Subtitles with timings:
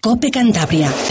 [0.00, 1.09] Cope Cantabria.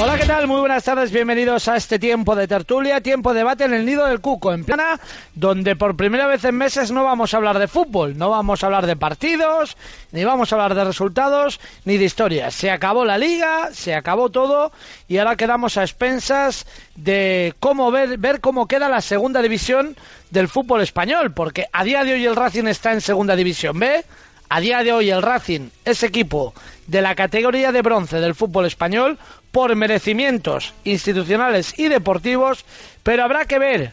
[0.00, 0.46] Hola, ¿qué tal?
[0.46, 4.06] Muy buenas tardes, bienvenidos a este tiempo de tertulia, tiempo de debate en el Nido
[4.06, 5.00] del Cuco, en plana,
[5.34, 8.66] donde por primera vez en meses no vamos a hablar de fútbol, no vamos a
[8.66, 9.76] hablar de partidos,
[10.12, 12.54] ni vamos a hablar de resultados, ni de historias.
[12.54, 14.70] Se acabó la liga, se acabó todo,
[15.08, 19.96] y ahora quedamos a expensas de cómo ver, ver cómo queda la segunda división
[20.30, 24.04] del fútbol español, porque a día de hoy el Racing está en segunda división B,
[24.50, 26.54] a día de hoy el Racing es equipo
[26.86, 29.18] de la categoría de bronce del fútbol español
[29.58, 32.64] por merecimientos institucionales y deportivos,
[33.02, 33.90] pero habrá que ver,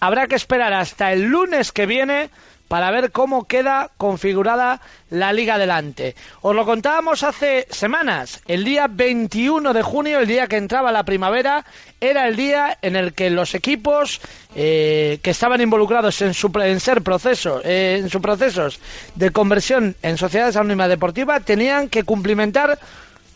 [0.00, 2.28] habrá que esperar hasta el lunes que viene
[2.66, 6.16] para ver cómo queda configurada la liga adelante.
[6.40, 8.42] Os lo contábamos hace semanas.
[8.48, 11.64] El día 21 de junio, el día que entraba la primavera,
[12.00, 14.20] era el día en el que los equipos
[14.56, 18.80] eh, que estaban involucrados en, su, en ser proceso, eh, en sus procesos
[19.14, 22.80] de conversión en sociedades anónimas deportivas tenían que cumplimentar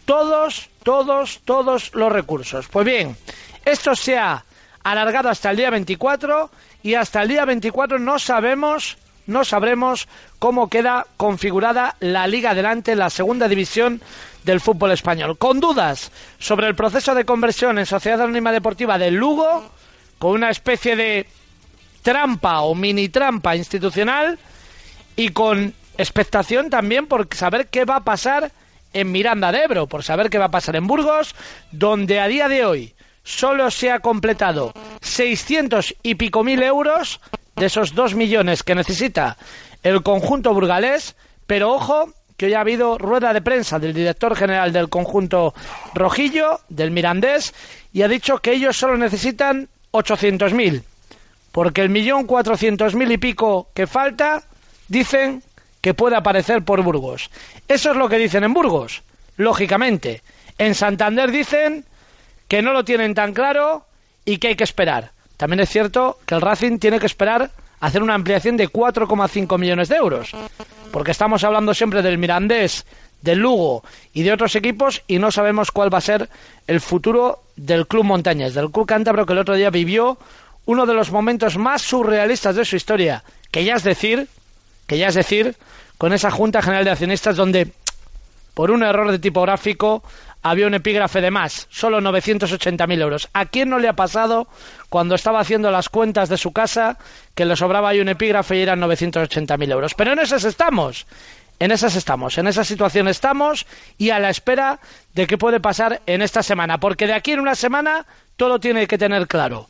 [0.09, 2.67] todos, todos, todos los recursos.
[2.69, 3.15] Pues bien,
[3.67, 4.43] esto se ha
[4.83, 6.51] alargado hasta el día 24
[6.83, 10.09] y hasta el día 24 no sabemos no sabremos
[10.39, 14.01] cómo queda configurada la Liga Adelante, la segunda división
[14.45, 15.37] del fútbol español.
[15.37, 19.71] Con dudas sobre el proceso de conversión en Sociedad Anónima Deportiva del Lugo,
[20.19, 21.27] con una especie de
[22.01, 24.39] trampa o mini trampa institucional
[25.17, 28.51] y con expectación también por saber qué va a pasar
[28.93, 31.35] en Miranda de Ebro, por saber qué va a pasar en Burgos,
[31.73, 34.73] donde a día de hoy solo se ha completado
[35.03, 37.21] 600 y pico mil euros
[37.57, 39.37] de esos dos millones que necesita
[39.83, 44.73] el conjunto burgalés, pero ojo que hoy ha habido rueda de prensa del director general
[44.73, 45.55] del conjunto
[45.93, 47.53] rojillo, del Mirandés,
[47.93, 50.83] y ha dicho que ellos solo necesitan 800.000,
[51.51, 54.45] porque el millón cuatrocientos mil y pico que falta,
[54.87, 55.43] dicen
[55.81, 57.31] que puede aparecer por Burgos.
[57.69, 59.03] Eso es lo que dicen en Burgos,
[59.37, 60.23] lógicamente.
[60.59, 61.85] En Santander dicen
[62.49, 63.87] que no lo tienen tan claro
[64.25, 65.13] y que hay que esperar.
[65.37, 69.89] También es cierto que el Racing tiene que esperar hacer una ampliación de 4,5 millones
[69.89, 70.33] de euros,
[70.91, 72.85] porque estamos hablando siempre del Mirandés,
[73.23, 76.29] del Lugo y de otros equipos y no sabemos cuál va a ser
[76.67, 80.19] el futuro del Club Montañas, del Club Cántabro que el otro día vivió
[80.67, 84.29] uno de los momentos más surrealistas de su historia, que ya es decir,
[84.89, 85.55] que ya es decir,
[85.99, 87.71] con esa Junta General de Accionistas donde
[88.55, 90.03] por un error de tipográfico
[90.43, 93.29] había un epígrafe de más, solo 980.000 euros.
[93.33, 94.49] ¿A quién no le ha pasado
[94.89, 96.97] cuando estaba haciendo las cuentas de su casa
[97.35, 99.95] que le sobraba ahí un epígrafe y eran 980.000 euros?
[99.95, 101.07] Pero en esas estamos.
[101.61, 103.67] En esas estamos, en esa situación estamos
[103.99, 104.79] y a la espera
[105.15, 108.07] de qué puede pasar en esta semana, porque de aquí en una semana
[108.37, 109.69] todo tiene que tener claro.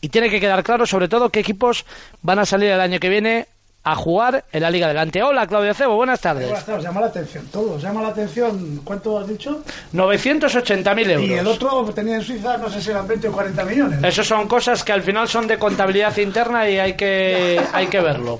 [0.00, 1.86] Y tiene que quedar claro sobre todo qué equipos
[2.22, 3.46] van a salir el año que viene
[3.84, 5.22] a jugar en la Liga Adelante.
[5.22, 6.46] Hola, Claudio Cebo, buenas tardes.
[6.46, 8.80] Buenas tardes, llama la atención, todo, llama la atención.
[8.84, 9.62] ¿Cuánto has dicho?
[9.92, 11.28] 980.000 euros.
[11.28, 14.04] Y el otro tenía en Suiza, no sé si eran 20 o 40 millones.
[14.04, 18.00] Eso son cosas que al final son de contabilidad interna y hay que, hay que
[18.00, 18.38] verlo.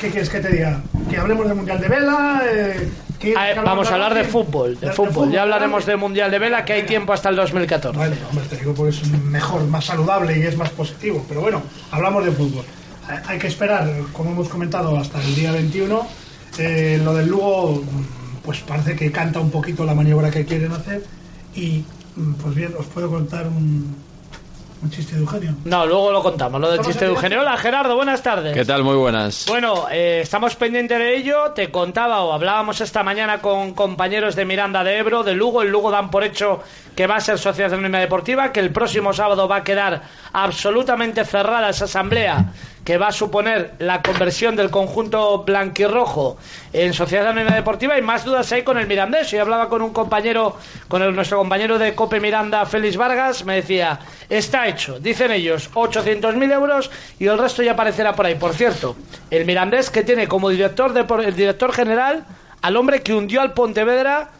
[0.00, 0.80] ¿Qué quieres que te diga?
[1.08, 2.42] ¿Que hablemos del Mundial de Vela?
[2.50, 2.90] Eh,
[3.36, 5.30] ah, vamos a hablar de fútbol, de, fútbol.
[5.30, 7.98] Ya hablaremos del Mundial de Vela, que hay tiempo hasta el 2014.
[7.98, 11.24] Bueno, hombre, te digo porque es mejor, más saludable y es más positivo.
[11.28, 11.62] Pero bueno,
[11.92, 12.64] hablamos de fútbol
[13.26, 16.06] hay que esperar, como hemos comentado, hasta el día 21.
[16.58, 17.82] Eh, lo del Lugo,
[18.44, 21.04] pues parece que canta un poquito la maniobra que quieren hacer.
[21.54, 21.84] Y,
[22.42, 23.94] pues bien, os puedo contar un,
[24.82, 25.54] un chiste de Eugenio.
[25.64, 27.40] No, luego lo contamos, lo del chiste de Eugenio.
[27.40, 28.54] Hola Gerardo, buenas tardes.
[28.54, 28.82] ¿Qué tal?
[28.82, 29.44] Muy buenas.
[29.46, 31.52] Bueno, eh, estamos pendientes de ello.
[31.52, 35.62] Te contaba o hablábamos esta mañana con compañeros de Miranda de Ebro, de Lugo.
[35.62, 36.62] El Lugo dan por hecho
[36.96, 41.24] que va a ser Sociedad Anónima Deportiva, que el próximo sábado va a quedar absolutamente
[41.24, 42.52] cerrada esa asamblea
[42.84, 46.38] que va a suponer la conversión del conjunto blanquirrojo
[46.72, 49.30] en Sociedad Anónima Deportiva y más dudas hay con el Mirandés.
[49.30, 50.56] Yo hablaba con un compañero,
[50.88, 55.70] con el, nuestro compañero de Cope Miranda, Félix Vargas, me decía, está hecho, dicen ellos,
[55.72, 58.34] 800.000 euros y el resto ya aparecerá por ahí.
[58.34, 58.96] Por cierto,
[59.30, 62.24] el Mirandés que tiene como director, de, el director general
[62.62, 64.30] al hombre que hundió al Pontevedra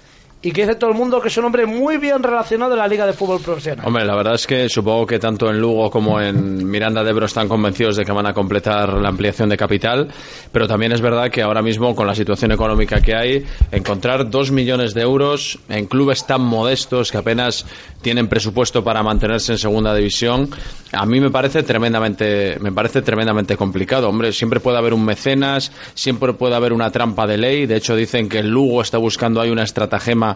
[0.43, 2.89] y que dice todo el mundo que es un hombre muy bien relacionado en la
[2.89, 3.87] Liga de Fútbol Profesional.
[3.87, 7.27] Hombre, la verdad es que supongo que tanto en Lugo como en Miranda de Ebro
[7.27, 10.09] están convencidos de que van a completar la ampliación de capital,
[10.51, 14.51] pero también es verdad que ahora mismo, con la situación económica que hay, encontrar dos
[14.51, 17.67] millones de euros en clubes tan modestos que apenas
[18.01, 20.49] tienen presupuesto para mantenerse en segunda división,
[20.93, 24.09] a mí me parece tremendamente, me parece tremendamente complicado.
[24.09, 27.67] Hombre, siempre puede haber un mecenas, siempre puede haber una trampa de ley.
[27.67, 30.30] De hecho, dicen que el Lugo está buscando ahí una estratagema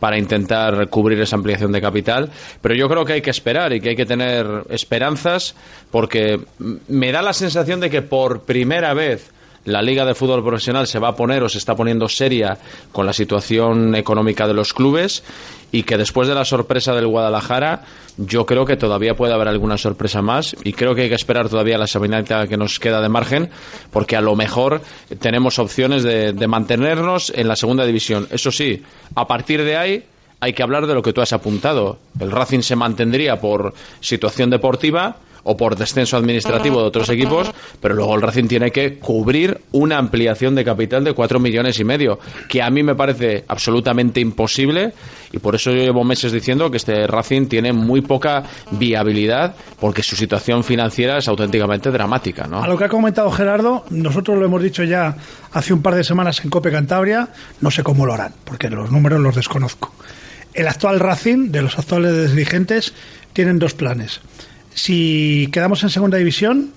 [0.00, 2.30] para intentar cubrir esa ampliación de capital.
[2.60, 5.54] Pero yo creo que hay que esperar y que hay que tener esperanzas
[5.90, 6.40] porque
[6.88, 9.30] me da la sensación de que por primera vez
[9.64, 12.58] la Liga de Fútbol Profesional se va a poner o se está poniendo seria
[12.92, 15.22] con la situación económica de los clubes
[15.72, 17.82] y que después de la sorpresa del Guadalajara
[18.16, 21.48] yo creo que todavía puede haber alguna sorpresa más y creo que hay que esperar
[21.48, 23.50] todavía la seminata que nos queda de margen
[23.90, 24.82] porque a lo mejor
[25.18, 28.28] tenemos opciones de, de mantenernos en la segunda división.
[28.30, 28.82] Eso sí,
[29.14, 30.04] a partir de ahí
[30.40, 31.98] hay que hablar de lo que tú has apuntado.
[32.20, 37.50] El Racing se mantendría por situación deportiva o por descenso administrativo de otros equipos,
[37.80, 41.84] pero luego el Racing tiene que cubrir una ampliación de capital de cuatro millones y
[41.84, 42.18] medio,
[42.48, 44.92] que a mí me parece absolutamente imposible
[45.32, 50.02] y por eso yo llevo meses diciendo que este Racing tiene muy poca viabilidad porque
[50.02, 52.44] su situación financiera es auténticamente dramática.
[52.44, 55.16] A lo que ha comentado Gerardo, nosotros lo hemos dicho ya
[55.52, 57.28] hace un par de semanas en Cope Cantabria,
[57.60, 59.92] no sé cómo lo harán, porque los números los desconozco.
[60.54, 62.94] El actual Racing, de los actuales dirigentes,
[63.32, 64.20] tienen dos planes
[64.74, 66.72] si quedamos en segunda división,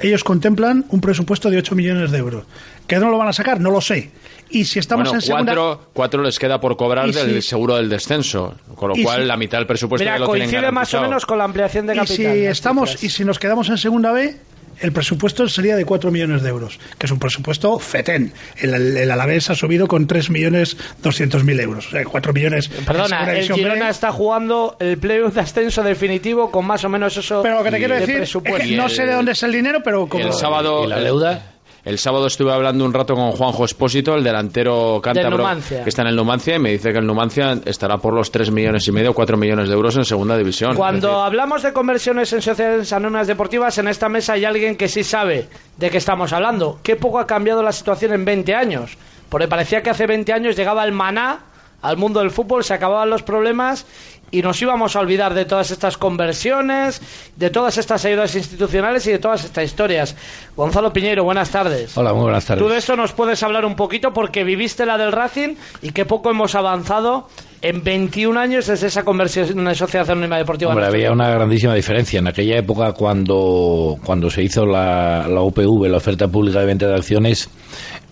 [0.00, 2.44] ellos contemplan un presupuesto de 8 millones de euros.
[2.86, 3.60] ¿Que no lo van a sacar?
[3.60, 4.10] No lo sé.
[4.50, 5.54] Y si estamos en segunda...
[5.54, 9.58] Cuatro, cuatro les queda por cobrar del seguro del descenso, con lo cual la mitad
[9.58, 12.36] del presupuesto Mira, ya lo coincide más o menos con la ampliación de capital.
[12.36, 14.36] Y si, estamos, y si nos quedamos en segunda B,
[14.82, 18.32] el presupuesto sería de 4 millones de euros, que es un presupuesto fetén.
[18.56, 21.86] El, el Alavés ha subido con 3 millones 200 mil euros.
[21.86, 22.68] O sea, 4 millones.
[22.68, 27.42] Perdona, el Girona está jugando el playoff de ascenso definitivo con más o menos eso.
[27.42, 29.80] Pero lo que te quiero decir es que no sé de dónde es el dinero,
[29.82, 30.24] pero como.
[30.24, 30.84] el sábado.
[30.84, 31.51] ¿Y la deuda?
[31.84, 35.44] El sábado estuve hablando un rato con Juanjo Espósito, el delantero cántabro
[35.82, 38.52] que está en el Numancia, y me dice que el Numancia estará por los 3
[38.52, 40.76] millones y medio, 4 millones de euros en segunda división.
[40.76, 45.02] Cuando hablamos de conversiones en sociedades anónimas deportivas, en esta mesa hay alguien que sí
[45.02, 46.78] sabe de qué estamos hablando.
[46.84, 48.96] Qué poco ha cambiado la situación en 20 años.
[49.28, 51.40] Porque parecía que hace 20 años llegaba el maná
[51.80, 53.86] al mundo del fútbol, se acababan los problemas
[54.32, 57.00] y nos íbamos a olvidar de todas estas conversiones,
[57.36, 60.16] de todas estas ayudas institucionales y de todas estas historias.
[60.56, 61.96] Gonzalo Piñeiro, buenas tardes.
[61.96, 62.64] Hola, muy buenas tardes.
[62.64, 66.06] Tú de esto nos puedes hablar un poquito porque viviste la del Racing y qué
[66.06, 67.28] poco hemos avanzado
[67.60, 70.72] en 21 años desde esa conversión en una sociedad anónima deportiva.
[70.72, 72.18] Hombre, había una grandísima diferencia.
[72.18, 76.86] En aquella época, cuando, cuando se hizo la, la UPV, la oferta pública de venta
[76.88, 77.48] de acciones,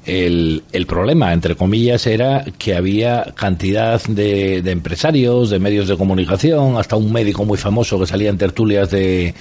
[0.06, 5.96] el, el, problema, entre comillas, era que había cantidad de, de, empresarios, de medios de
[5.96, 9.34] comunicación, hasta un médico muy famoso que salía en tertulias de,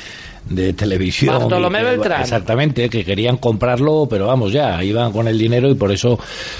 [0.49, 1.37] de televisión.
[1.37, 2.21] Bartolomé Beltrán.
[2.21, 6.19] Exactamente, que querían comprarlo, pero vamos ya, iban con el dinero y por eso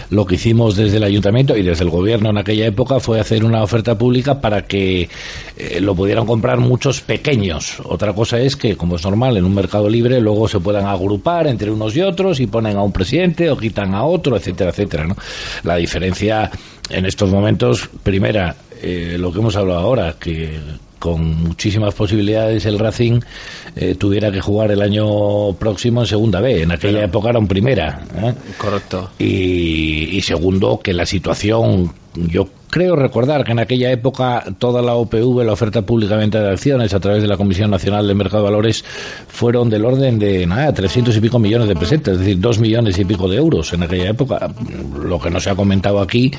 [0.10, 3.44] lo que hicimos desde el ayuntamiento y desde el gobierno en aquella época fue hacer
[3.44, 5.10] una oferta pública para que
[5.58, 7.82] eh, lo pudieran comprar muchos pequeños.
[7.84, 11.48] Otra cosa es que, como es normal, en un mercado libre luego se puedan agrupar
[11.48, 15.08] entre unos y otros y ponen a un presidente o quitan a otro, etcétera, etcétera.
[15.08, 15.16] ¿no?
[15.64, 16.52] La diferencia
[16.90, 20.58] en estos momentos, primera, eh, lo que hemos hablado ahora, que
[21.00, 23.22] con muchísimas posibilidades el Racing
[23.76, 26.64] eh, tuviera que jugar el año próximo en segunda B.
[26.64, 28.02] En aquella época era en primera.
[28.16, 28.34] ¿eh?
[28.58, 29.12] Correcto.
[29.18, 34.96] Y, y, segundo, que la situación, yo creo recordar que en aquella época toda la
[34.96, 38.50] OPV, la oferta pública de acciones a través de la Comisión Nacional de Mercado de
[38.50, 38.84] Valores,
[39.28, 42.98] fueron del orden de nada, 300 y pico millones de pesetas, es decir, dos millones
[43.00, 44.52] y pico de euros en aquella época.
[45.02, 46.32] Lo que no se ha comentado aquí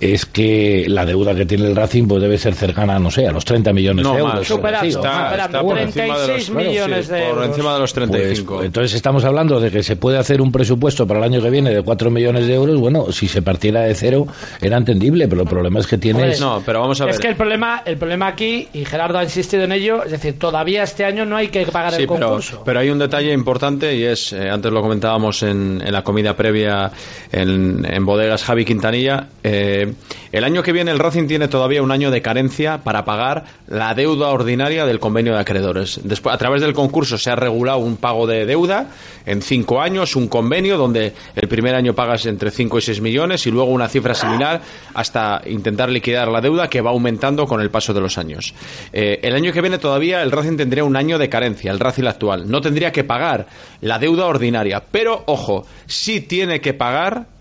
[0.00, 3.32] es que la deuda que tiene el Racing pues debe ser cercana, no sé, a
[3.32, 4.34] los 30 millones no, de euros.
[4.62, 7.46] Más, sí, está, está por 36 los, millones de por euros.
[7.46, 8.54] encima de los 35.
[8.54, 11.50] Pues, entonces estamos hablando de que se puede hacer un presupuesto para el año que
[11.50, 12.78] viene de 4 millones de euros.
[12.78, 14.26] Bueno, si se partiera de cero
[14.60, 16.36] era entendible, pero el problema es que tiene...
[16.38, 17.14] No, pero vamos a ver.
[17.14, 20.38] Es que el problema, el problema aquí, y Gerardo ha insistido en ello, es decir,
[20.38, 22.62] todavía este año no hay que pagar sí, el pero, concurso.
[22.64, 26.36] Pero hay un detalle importante y es, eh, antes lo comentábamos en, en la comida
[26.36, 26.90] previa
[27.32, 29.85] en, en bodegas Javi Quintanilla, eh,
[30.32, 33.94] el año que viene el Racing tiene todavía un año de carencia para pagar la
[33.94, 36.00] deuda ordinaria del convenio de acreedores.
[36.04, 38.88] Después, a través del concurso se ha regulado un pago de deuda
[39.24, 43.46] en cinco años, un convenio donde el primer año pagas entre 5 y 6 millones
[43.46, 44.60] y luego una cifra similar
[44.94, 48.54] hasta intentar liquidar la deuda que va aumentando con el paso de los años.
[48.92, 52.04] Eh, el año que viene todavía el Racing tendría un año de carencia, el Racing
[52.04, 52.48] actual.
[52.50, 53.46] No tendría que pagar
[53.80, 57.35] la deuda ordinaria, pero ojo, sí tiene que pagar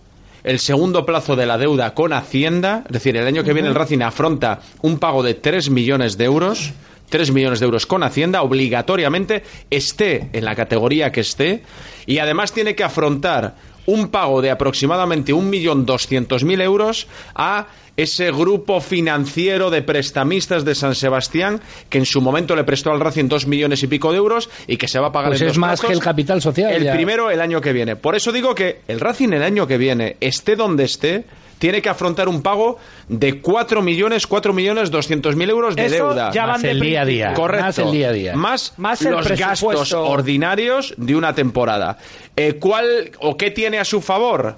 [0.45, 3.75] el segundo plazo de la deuda con Hacienda, es decir, el año que viene el
[3.75, 6.71] Racing afronta un pago de 3 millones de euros.
[7.09, 11.61] 3 millones de euros con Hacienda, obligatoriamente, esté en la categoría que esté,
[12.07, 13.55] y además tiene que afrontar
[13.87, 21.61] un pago de aproximadamente 1.200.000 euros a ese grupo financiero de prestamistas de San Sebastián
[21.89, 24.75] que en su momento le prestó al Racing dos millones y pico de euros y
[24.75, 25.87] que se va a pagar Pues en es dos más plazos.
[25.87, 26.73] que el capital social.
[26.73, 26.93] El ya.
[26.93, 27.95] primero el año que viene.
[27.95, 31.23] Por eso digo que el Racing el año que viene, esté donde esté,
[31.57, 36.09] tiene que afrontar un pago de 4 millones, 4 millones 200 mil euros de Eso
[36.09, 36.31] deuda.
[36.31, 37.33] ya Más van de el día a día.
[37.33, 37.65] Correcto.
[37.65, 38.35] Más el día a día.
[38.35, 41.97] Más, Más el los gastos ordinarios de una temporada.
[42.35, 44.57] Eh, ¿Cuál o qué tiene a su favor?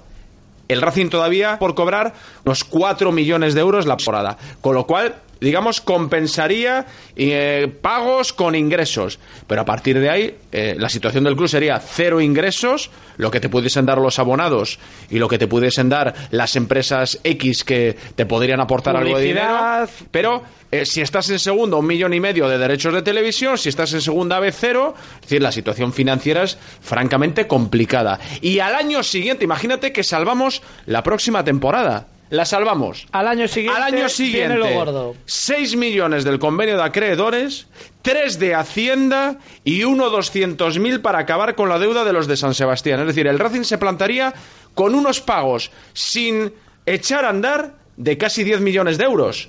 [0.68, 2.12] El Racing todavía por cobrar
[2.44, 4.36] unos 4 millones de euros la temporada.
[4.60, 9.18] Con lo cual, digamos, compensaría eh, pagos con ingresos.
[9.46, 13.40] Pero a partir de ahí, eh, la situación del club sería cero ingresos, lo que
[13.40, 14.78] te pudiesen dar los abonados
[15.10, 19.24] y lo que te pudiesen dar las empresas X que te podrían aportar algo de
[19.24, 19.88] dinero.
[20.10, 23.56] Pero eh, si estás en segundo, un millón y medio de derechos de televisión.
[23.58, 24.94] Si estás en segunda vez, cero.
[25.16, 28.18] Es decir, la situación financiera es francamente complicada.
[28.40, 32.06] Y al año siguiente, imagínate que salvamos la próxima temporada.
[32.30, 33.06] La salvamos.
[33.12, 35.14] Al año siguiente, Al año viene siguiente, lo gordo.
[35.24, 37.66] 6 millones del convenio de acreedores,
[38.02, 42.54] 3 de Hacienda y 1 200.000 para acabar con la deuda de los de San
[42.54, 43.00] Sebastián.
[43.00, 44.34] Es decir, el Racing se plantaría
[44.74, 46.52] con unos pagos sin
[46.84, 49.48] echar a andar de casi 10 millones de euros,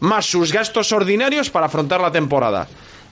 [0.00, 2.68] más sus gastos ordinarios para afrontar la temporada.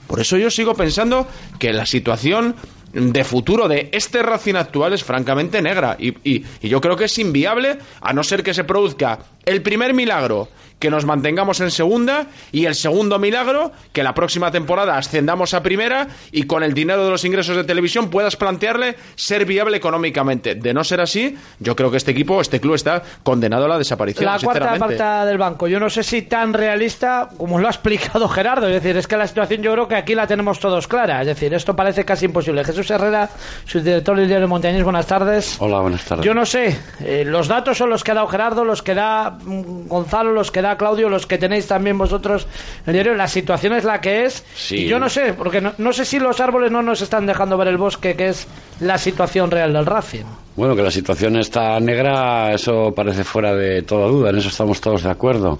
[0.07, 1.27] Por eso yo sigo pensando
[1.57, 2.55] que la situación
[2.95, 5.97] de futuro de este Racing actual es francamente negra.
[5.99, 9.61] Y, y- y yo creo que es inviable a no ser que se produzca el
[9.61, 10.47] primer milagro
[10.79, 15.63] que nos mantengamos en segunda y el segundo milagro que la próxima temporada ascendamos a
[15.63, 20.55] primera y con el dinero de los ingresos de televisión puedas plantearle ser viable económicamente.
[20.55, 23.77] De no ser así, yo creo que este equipo, este club está condenado a la
[23.77, 24.25] desaparición.
[24.25, 25.67] La cuarta parte del banco.
[25.67, 28.67] Yo no sé si tan realista como lo ha explicado Gerardo.
[28.67, 31.21] Es decir, es que la situación yo creo que aquí la tenemos todos clara.
[31.21, 32.63] Es decir, esto parece casi imposible.
[32.63, 33.29] Jesús Herrera,
[33.65, 35.57] subdirector del diario Montañés, buenas tardes.
[35.59, 36.25] Hola, buenas tardes.
[36.25, 39.31] Yo no sé, eh, los datos son los que ha dado Gerardo, los que da
[39.31, 42.47] mm, Gonzalo, los que da Claudio, los que tenéis también vosotros
[42.87, 43.13] el diario.
[43.13, 44.43] La situación es la que es.
[44.55, 44.77] Sí.
[44.77, 47.57] Y yo no sé, porque no, no sé si los árboles no nos están dejando
[47.57, 48.47] ver el bosque, que es
[48.79, 50.25] la situación real del Racing.
[50.55, 54.81] Bueno, que la situación está negra, eso parece fuera de toda duda, en eso estamos
[54.81, 55.59] todos de acuerdo.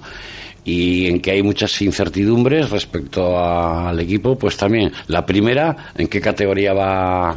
[0.67, 4.91] Y en que hay muchas incertidumbres respecto a- al equipo, pues también.
[5.07, 7.35] La primera, ¿en qué categoría va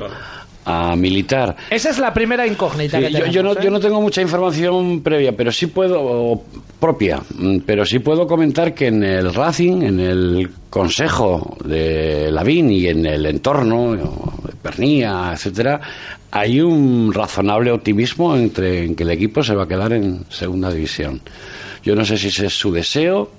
[0.69, 1.57] a militar?
[1.71, 3.35] Esa es la primera incógnita Sí, que yo, tenemos.
[3.35, 3.57] yo no, ¿eh?
[3.65, 6.43] yo no tengo mucha información previa, pero sí puedo,
[6.79, 12.71] propia, mm, pero sí puedo comentar que en el Racing, en el consejo de Lavín
[12.71, 15.81] y en el entorno de Pernía, etcétera,
[16.31, 20.71] hay un razonable optimismo entre en que el equipo se va a quedar en segunda
[20.71, 21.21] división.
[21.83, 23.31] Yo no sé si ese es su deseo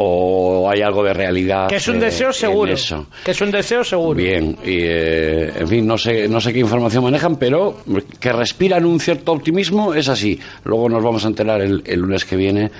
[0.00, 1.68] o hay algo de realidad.
[1.68, 2.72] Que es un eh, deseo en seguro.
[2.72, 3.06] eso.
[3.24, 4.14] Que es un deseo seguro.
[4.14, 7.78] Bien, y, eh, en fin, no sé, no sé qué información manejan, pero
[8.20, 10.38] que respiran un cierto optimismo es así.
[10.64, 12.70] Luego nos vamos a enterar el, el lunes que viene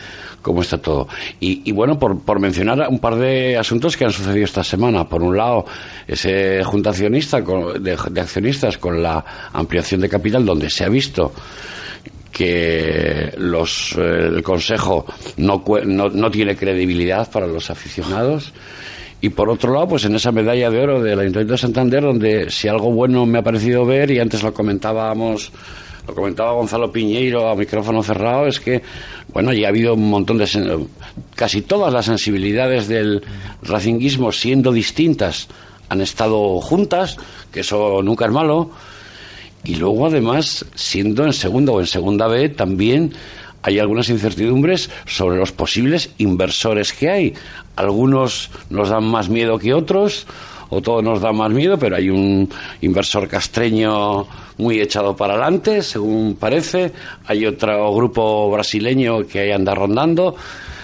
[0.43, 1.09] cómo está todo.
[1.41, 5.09] Y, y bueno, por, por mencionar un par de asuntos que han sucedido esta semana.
[5.09, 5.65] Por un lado,
[6.07, 10.89] ese junta accionista con- de, de accionistas con la ampliación de capital, donde se ha
[10.89, 11.33] visto
[12.33, 15.07] que los, eh, el Consejo
[15.37, 18.53] no, no, no tiene credibilidad para los aficionados.
[19.21, 22.51] Y por otro lado, pues en esa medalla de oro del Ayuntamiento de Santander, donde
[22.51, 25.51] si algo bueno me ha parecido ver, y antes lo comentábamos,
[26.07, 28.81] lo comentaba Gonzalo Piñeiro a micrófono cerrado, es que,
[29.33, 30.87] bueno, ya ha habido un montón de.
[31.35, 33.23] casi todas las sensibilidades del
[33.63, 35.49] racinguismo siendo distintas
[35.89, 37.17] han estado juntas,
[37.53, 38.71] que eso nunca es malo.
[39.65, 43.13] Y luego, además, siendo en segunda o en segunda B, también
[43.63, 47.35] hay algunas incertidumbres sobre los posibles inversores que hay.
[47.77, 50.27] Algunos nos dan más miedo que otros,
[50.71, 52.49] o todos nos dan más miedo, pero hay un
[52.81, 54.27] inversor castreño
[54.59, 56.93] muy echado para adelante, según parece.
[57.27, 60.37] Hay otro grupo brasileño que ahí anda rondando.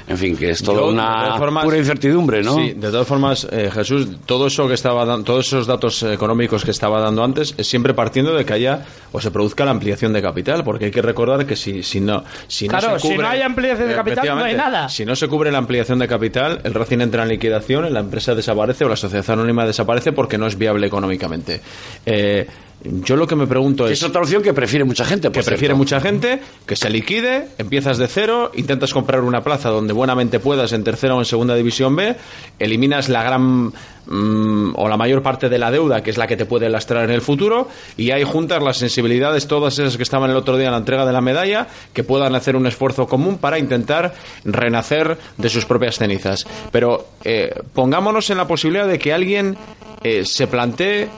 [0.07, 2.57] En fin, que es toda Yo, una formas- pura incertidumbre, ¿no?
[2.57, 6.63] Sí, de todas formas, eh, Jesús, todo eso que estaba dan- todos esos datos económicos
[6.63, 10.13] que estaba dando antes es siempre partiendo de que haya o se produzca la ampliación
[10.13, 13.23] de capital, porque hay que recordar que si, si no si no se si cubre-
[13.23, 14.89] no hay ampliación de capital, no hay nada.
[14.91, 18.35] Si no se cubre la ampliación de capital, el Racing entra en liquidación, la empresa
[18.35, 21.63] desaparece o la sociedad anónima desaparece porque no es viable económicamente.
[22.05, 22.47] Eh,
[22.85, 25.31] yo lo que me pregunto Es otra opción que prefiere mucha gente.
[25.31, 29.71] por que prefiere mucha gente, que se liquide, empiezas de cero, intentas comprar una plaza
[29.71, 32.15] donde buenamente puedas en tercera o en segunda división B,
[32.59, 33.73] eliminas la gran
[34.07, 37.05] mm, o la mayor parte de la deuda, que es la que te puede lastrar
[37.05, 40.67] en el futuro, y hay juntas las sensibilidades, todas esas que estaban el otro día
[40.67, 44.15] en la entrega de la medalla, que puedan hacer un esfuerzo común para intentar
[44.45, 46.47] renacer de sus propias cenizas.
[46.71, 49.57] Pero eh, pongámonos en la posibilidad de que alguien
[50.03, 51.09] eh, se plantee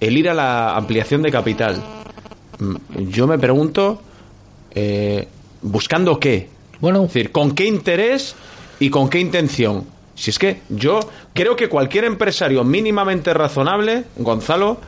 [0.00, 1.82] el ir a la ampliación de capital
[2.58, 2.74] mm,
[3.10, 4.00] yo me pregunto,
[4.74, 5.28] eh,
[5.62, 6.48] ¿buscando qué?
[6.80, 8.34] Bueno, Es decir, ¿con qué interés
[8.80, 9.84] y con qué intención?
[10.14, 11.00] Si es que yo
[11.32, 14.78] creo que cualquier empresario mínimamente razonable, Gonzalo,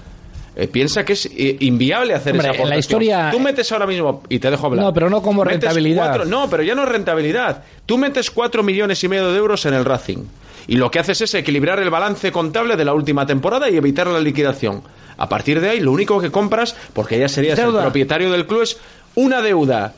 [0.57, 3.03] eh, piensa que es eh, inviable hacer Hombre, esa en la aportación.
[3.03, 4.85] historia- Tú metes ahora mismo, y te dejo hablar.
[4.87, 6.07] No, pero no como rentabilidad.
[6.09, 7.63] cuatro- no, pero ya no es rentabilidad.
[7.85, 10.25] Tú metes cuatro millones y medio de euros en el Racing.
[10.69, 14.07] Y lo que haces es equilibrar el balance contable de la última temporada y evitar
[14.09, 14.83] la liquidación.
[15.19, 17.79] A partir de ahí, lo único que compras, porque ya serías Deuda.
[17.81, 18.79] el propietario del club, es
[19.15, 19.95] una deuda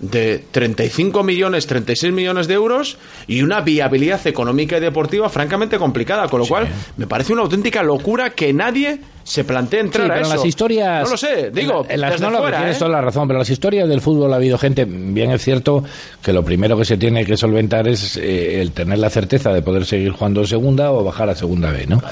[0.00, 6.26] de 35 millones, 36 millones de euros y una viabilidad económica y deportiva francamente complicada,
[6.28, 10.14] con lo cual me parece una auténtica locura que nadie se plantee entrar Sí, a
[10.14, 10.36] pero eso.
[10.36, 11.04] las historias.
[11.04, 12.78] No lo sé, digo, en las, no, que fuera, tienes ¿eh?
[12.78, 14.86] toda la razón, pero en las historias del fútbol ha habido gente.
[14.86, 15.84] Bien es cierto
[16.22, 19.60] que lo primero que se tiene que solventar es eh, el tener la certeza de
[19.62, 22.02] poder seguir jugando en segunda o bajar a segunda B, ¿no?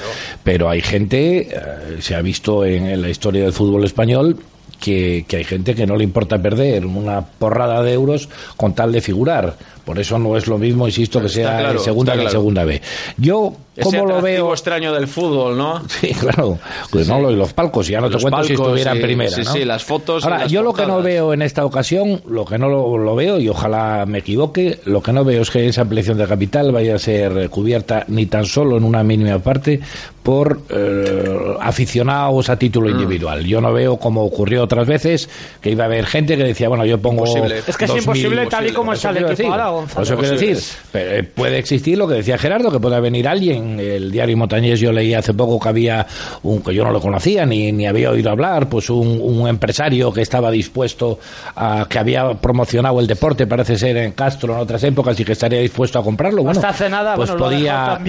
[0.45, 1.57] Pero hay gente, eh,
[2.01, 4.37] se ha visto en, en la historia del fútbol español.
[4.81, 8.93] Que, que hay gente que no le importa perder una porrada de euros con tal
[8.93, 9.57] de figurar.
[9.89, 12.31] Por eso no es lo mismo, insisto, que Está sea claro, segunda que claro.
[12.31, 12.83] segunda B.
[13.17, 14.53] Yo, Ese ¿cómo lo veo?
[14.53, 15.83] extraño del fútbol, ¿no?
[15.89, 16.59] Sí, claro.
[16.91, 19.03] Pues no, lo- y los palcos, ya no Los te cuento si estuviera en sí,
[19.03, 19.31] primera.
[19.31, 19.51] sí, ¿no?
[19.55, 22.45] sí, las fotos y Ahora, las yo lo que no veo en esta ocasión, lo
[22.45, 25.67] que no lo, lo veo, y ojalá me equivoque, lo que no veo es que
[25.67, 29.81] esa ampliación de capital vaya a ser cubierta ni tan solo en una mínima parte
[30.23, 32.59] por eh, aficionados a Mm.
[32.59, 33.45] título individual.
[33.45, 35.31] Yo no veo, como ocurrió otras veces,
[35.63, 37.25] que iba a haber gente que decía, bueno, yo pongo.
[37.25, 37.63] Imposible.
[37.67, 40.03] Es que es 2.000, imposible tal y como está el equipo ahora, Gonzalo.
[40.05, 40.59] Eso quiero decir,
[40.93, 43.81] pero, eh, puede existir lo que decía Gerardo, que pueda venir alguien.
[43.81, 46.07] El diario Montañés yo leí hace poco que había
[46.43, 50.13] un que yo no lo conocía ni, ni había oído hablar, pues un, un empresario
[50.13, 51.19] que estaba dispuesto
[51.57, 55.33] a que había promocionado el deporte, parece ser en Castro en otras épocas y que
[55.33, 56.43] estaría dispuesto a comprarlo.
[56.43, 58.01] Bueno, Hasta hace nada, pues bueno, podía,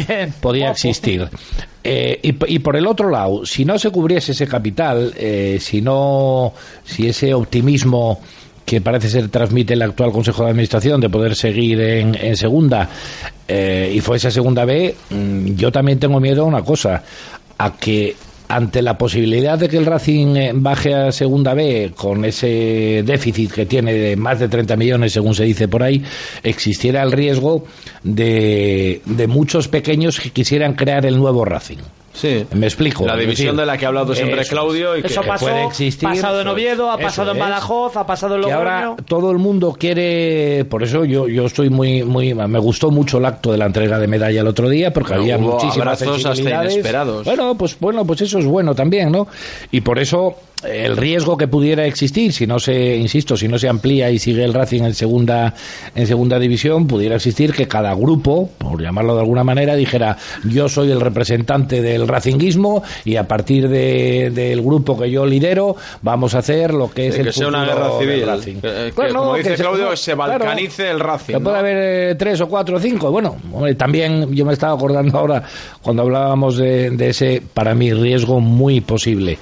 [0.41, 1.27] podía existir.
[1.83, 6.53] Eh, y por el otro lado, si no se cubriese ese capital, eh, si no,
[6.83, 8.19] si ese optimismo
[8.69, 12.87] que parece ser transmite el actual Consejo de Administración de poder seguir en, segunda
[13.47, 17.01] eh, y fuese a segunda B, mm, yo también tengo miedo a una cosa,
[17.57, 18.15] a que
[18.47, 23.53] ante la posibilidad de que el Racing eh, baje a segunda B con ese déficit
[23.53, 26.03] que tiene de más de 30 millones, según se dice por ahí,
[26.43, 27.63] existiera el riesgo
[28.03, 31.79] de, de muchos pequeños que quisieran crear el nuevo Racing.
[32.13, 32.45] Sí.
[32.53, 33.05] Me explico.
[33.05, 35.31] La división decir, de la que ha hablado siempre eso Claudio y que, Eso que
[35.39, 37.43] puede existir, pasado en Oviedo, ha pasado en es.
[37.43, 38.69] Badajoz, ha pasado en que Logroño.
[38.89, 43.19] ahora todo el mundo quiere por eso yo yo estoy muy muy me gustó mucho
[43.19, 46.25] el acto de la entrega de medalla el otro día porque Pero había muchísimas abrazos
[46.25, 47.25] hasta inesperados.
[47.25, 49.27] bueno pues bueno pues eso es bueno también no
[49.71, 50.35] y por eso
[50.67, 54.43] el riesgo que pudiera existir si no se insisto si no se amplía y sigue
[54.43, 55.53] el Racing en segunda
[55.95, 60.67] en segunda división pudiera existir que cada grupo por llamarlo de alguna manera dijera yo
[60.67, 66.35] soy el representante del racinguismo y a partir de- del grupo que yo lidero vamos
[66.35, 68.25] a hacer lo que es Sí, el que sea una guerra civil.
[68.25, 68.55] Racing.
[68.61, 71.33] Que- Bueno, como dice que se- Claudio, se claro, balcanice el Racing.
[71.35, 71.59] que puede ¿no?
[71.59, 71.77] haber
[72.11, 73.11] eh, tres o cuatro o cinco.
[73.11, 75.43] Bueno, hombre, también yo me estaba acordando ahora
[75.81, 79.37] cuando hablábamos de, de ese, para mí, riesgo muy posible.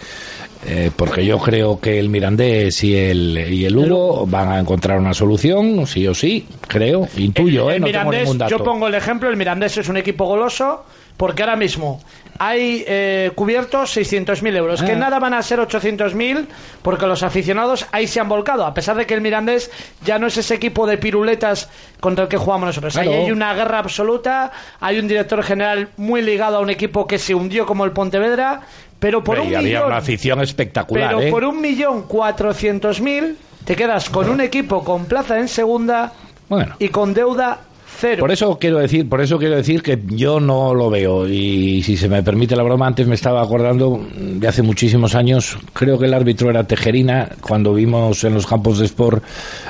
[0.70, 5.00] Eh, porque yo creo que el Mirandés y el, y el Lugo van a encontrar
[5.00, 7.76] una solución, sí o sí, creo, intuyo, el, ¿eh?
[7.78, 8.52] el no tengo Mirandés, ningún dato.
[8.52, 10.84] yo pongo el ejemplo, el Mirandés es un equipo goloso
[11.16, 12.02] porque ahora mismo
[12.40, 14.96] hay eh, cubiertos 600.000 euros, que Ah.
[14.96, 16.48] nada van a ser 800.000
[16.82, 19.72] porque los aficionados ahí se han volcado, a pesar de que el Mirandés
[20.06, 21.70] ya no es ese equipo de piruletas
[22.00, 22.96] contra el que jugamos nosotros.
[22.98, 27.18] Ahí hay una guerra absoluta, hay un director general muy ligado a un equipo que
[27.18, 28.62] se hundió como el Pontevedra,
[29.00, 29.86] pero por y un había millón...
[29.88, 31.32] una afición espectacular, Pero ¿eh?
[31.32, 36.14] por un millón cuatrocientos mil te quedas con un equipo con plaza en segunda
[36.50, 36.76] Bueno.
[36.80, 37.60] y con deuda
[38.00, 38.18] cero.
[38.22, 41.98] Por eso quiero decir, por eso quiero decir que yo no lo veo y si
[41.98, 46.06] se me permite la broma, antes me estaba acordando de hace muchísimos años, creo que
[46.06, 49.24] el árbitro era Tejerina, cuando vimos en los campos de sport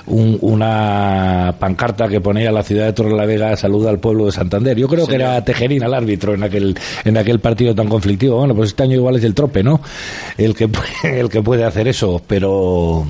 [0.08, 4.78] un- una pancarta que ponía la ciudad de Torrelavega saluda al pueblo de Santander.
[4.78, 8.38] Yo creo que era Tejerina el árbitro en aquel en aquel partido tan conflictivo.
[8.38, 9.82] Bueno, pues este año igual es el trope, ¿no?
[10.38, 10.70] El que
[11.04, 13.06] el que puede hacer eso, pero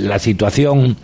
[0.00, 0.96] la situación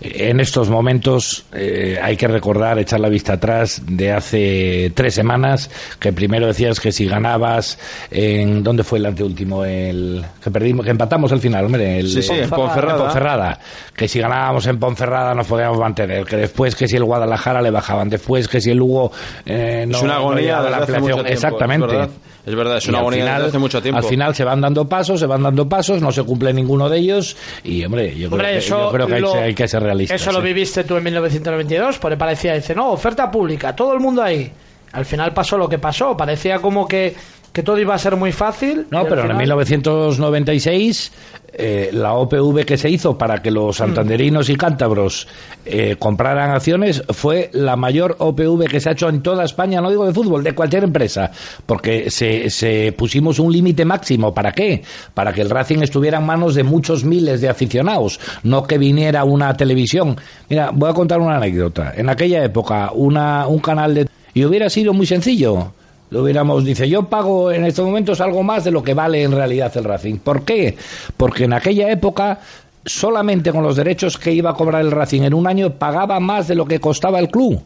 [0.00, 5.70] en estos momentos eh, hay que recordar, echar la vista atrás de hace tres semanas,
[5.98, 7.78] que primero decías que si ganabas
[8.10, 9.64] en ¿dónde fue el anteúltimo?
[9.64, 12.98] El que perdimos, que empatamos al final, hombre, el, Sí, sí, en en Ponferrada.
[13.04, 13.58] Ponferrada.
[13.96, 17.70] Que si ganábamos en Ponferrada nos podíamos mantener, que después que si el Guadalajara le
[17.70, 19.12] bajaban, después que si el Lugo
[19.46, 21.26] eh, no es una no agonía llegaba a la ampliación.
[21.26, 21.86] Exactamente.
[21.86, 22.10] Es verdad,
[22.44, 23.98] es, verdad, es Y una agonía final- desde hace mucho tiempo.
[23.98, 26.98] Al final se van dando pasos, se van dando pasos, no se cumple ninguno de
[26.98, 29.54] ellos y, hombre, yo Hombre, creo que, eso yo creo que hay, lo- que- hay
[29.54, 30.20] que ser realistas.
[30.20, 30.42] Eso lo ¿eh?
[30.42, 34.50] viviste tú en 1992, porque parecía, dice, no, oferta pública, todo el mundo ahí.
[34.92, 37.14] Al final pasó lo que pasó, parecía como que
[37.52, 38.86] que todo iba a ser muy fácil.
[38.90, 41.12] No, pero en final- 1996
[41.54, 45.28] eh, la OPV que se hizo para que los santanderinos y cántabros
[45.66, 49.90] eh, compraran acciones fue la mayor OPV que se ha hecho en toda España, no
[49.90, 51.30] digo de fútbol, de cualquier empresa,
[51.66, 54.32] porque se, se pusimos un límite máximo.
[54.32, 54.82] ¿Para qué?
[55.12, 59.24] Para que el Racing estuviera en manos de muchos miles de aficionados, no que viniera
[59.24, 60.16] una televisión.
[60.48, 61.92] Mira, voy a contar una anécdota.
[61.94, 64.08] En aquella época, una, un canal de...
[64.32, 65.74] Y hubiera sido muy sencillo.
[66.12, 69.32] Lo hubiéramos, dice, yo pago en estos momentos algo más de lo que vale en
[69.32, 70.18] realidad el Racing.
[70.18, 70.76] ¿Por qué?
[71.16, 72.38] Porque en aquella época
[72.84, 76.48] solamente con los derechos que iba a cobrar el Racing en un año pagaba más
[76.48, 77.62] de lo que costaba el club.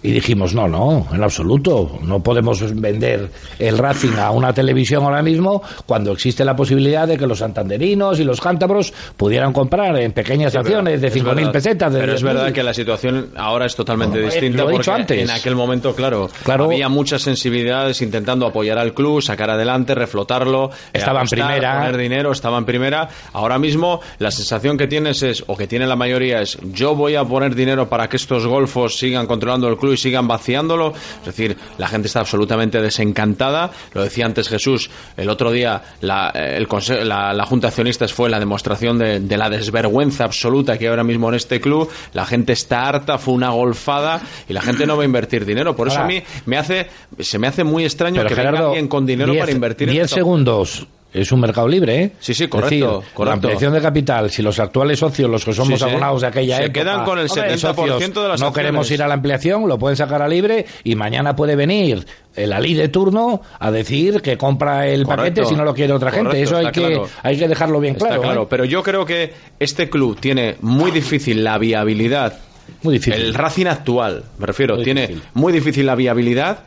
[0.00, 5.22] Y dijimos, no, no, en absoluto, no podemos vender el Racing a una televisión ahora
[5.22, 10.12] mismo cuando existe la posibilidad de que los santanderinos y los cántabros pudieran comprar en
[10.12, 11.52] pequeñas Sí, acciones de es 5.000 verdad.
[11.52, 11.92] pesetas.
[11.92, 12.24] De pero es 10.000.
[12.26, 15.20] verdad que la situación ahora es totalmente Bueno, distinta lo he porque antes.
[15.20, 16.66] en aquel momento, claro, Claro.
[16.66, 21.76] había muchas sensibilidades intentando apoyar al club, sacar adelante, reflotarlo, eh, Estaba en apostar, primera.
[21.78, 23.08] poner dinero, estaba en primera.
[23.32, 27.16] Ahora mismo la sensación que tienes es, o que tiene la mayoría es, yo voy
[27.16, 30.92] a poner dinero para que estos golfos sigan controlando el club y sigan vaciándolo.
[31.20, 33.70] Es decir, la gente está absolutamente desencantada.
[33.94, 36.68] Lo decía antes Jesús, el otro día la, eh, el
[37.08, 40.90] la, la Junta de Accionistas fue la demostración de, de la desvergüenza absoluta que hay
[40.90, 41.90] ahora mismo en este club.
[42.12, 45.74] La gente está harta, fue una golfada y la gente no va a invertir dinero.
[45.76, 46.86] Por eso a mí me hace,
[47.18, 49.88] se me hace muy extraño Pero que venga Gerardo, alguien con dinero 10 para invertir
[49.88, 50.86] en 10 esta- segundos.
[51.10, 52.12] Es un mercado libre, ¿eh?
[52.20, 52.68] Sí, sí, correcto,
[52.98, 53.24] decir, correcto.
[53.24, 55.90] La ampliación de capital, si los actuales socios, los que somos Sí, sí.
[55.90, 58.52] abonados de aquella Se época, quedan con el hombre, 70% de las no acciones.
[58.54, 62.04] queremos ir a la ampliación, lo pueden sacar a libre y mañana puede venir
[62.36, 65.22] el Ali de turno a decir que compra el Correcto.
[65.22, 66.42] paquete si no lo quiere otra gente.
[66.42, 67.08] Eso hay que, claro.
[67.22, 68.22] hay que dejarlo bien Está claro.
[68.22, 68.46] claro, ¿eh?
[68.50, 72.38] pero yo creo que este club tiene muy difícil la viabilidad.
[72.82, 73.14] Muy difícil.
[73.14, 75.22] El Racing actual, me refiero, Muy tiene difícil.
[75.32, 76.58] muy difícil la viabilidad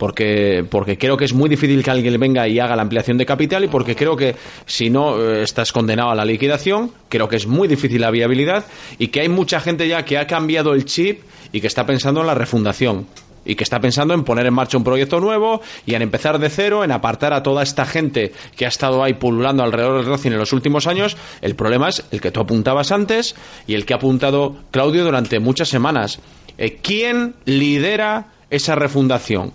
[0.00, 3.26] porque porque creo que es muy difícil que alguien venga y haga la ampliación de
[3.26, 4.34] capital y porque creo que
[4.64, 8.64] si no eh, estás condenado a la liquidación, creo que es muy difícil la viabilidad
[8.98, 11.20] y que hay mucha gente ya que ha cambiado el chip
[11.52, 13.06] y que está pensando en la refundación
[13.44, 16.48] y que está pensando en poner en marcha un proyecto nuevo y en empezar de
[16.48, 20.30] cero, en apartar a toda esta gente que ha estado ahí pululando alrededor del Racing
[20.30, 21.18] en los últimos años.
[21.42, 23.34] El problema es el que tú apuntabas antes
[23.66, 26.20] y el que ha apuntado Claudio durante muchas semanas.
[26.56, 29.52] Eh, ¿Quién lidera esa refundación?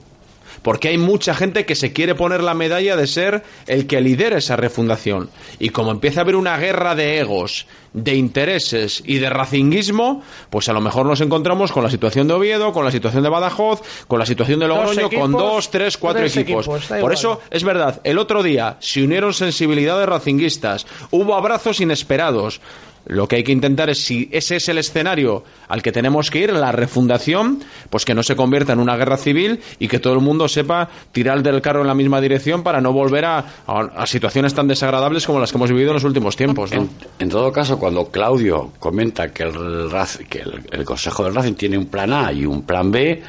[0.62, 4.38] Porque hay mucha gente que se quiere poner la medalla de ser el que lidera
[4.38, 5.30] esa refundación.
[5.60, 10.68] Y como empieza a haber una guerra de egos, de intereses y de racinguismo, pues
[10.68, 13.82] a lo mejor nos encontramos con la situación de Oviedo, con la situación de Badajoz,
[14.08, 16.68] con la situación de Logroño, con dos, tres, cuatro tres equipos.
[16.68, 17.14] Por igual.
[17.14, 22.60] eso es verdad, el otro día se unieron sensibilidades racinguistas, hubo abrazos inesperados.
[23.08, 26.40] Lo que hay que intentar es, si ese es el escenario al que tenemos que
[26.40, 30.14] ir, la refundación, pues que no se convierta en una guerra civil y que todo
[30.14, 34.06] el mundo sepa tirar del carro en la misma dirección para no volver a, a-
[34.08, 36.72] situaciones tan desagradables como las que hemos vivido en los últimos tiempos.
[36.74, 36.88] ¿no?
[37.20, 39.90] En, todo caso, cuando Claudio comenta que, el,
[40.28, 43.22] que el Consejo del Racing tiene un plan A y un plan B,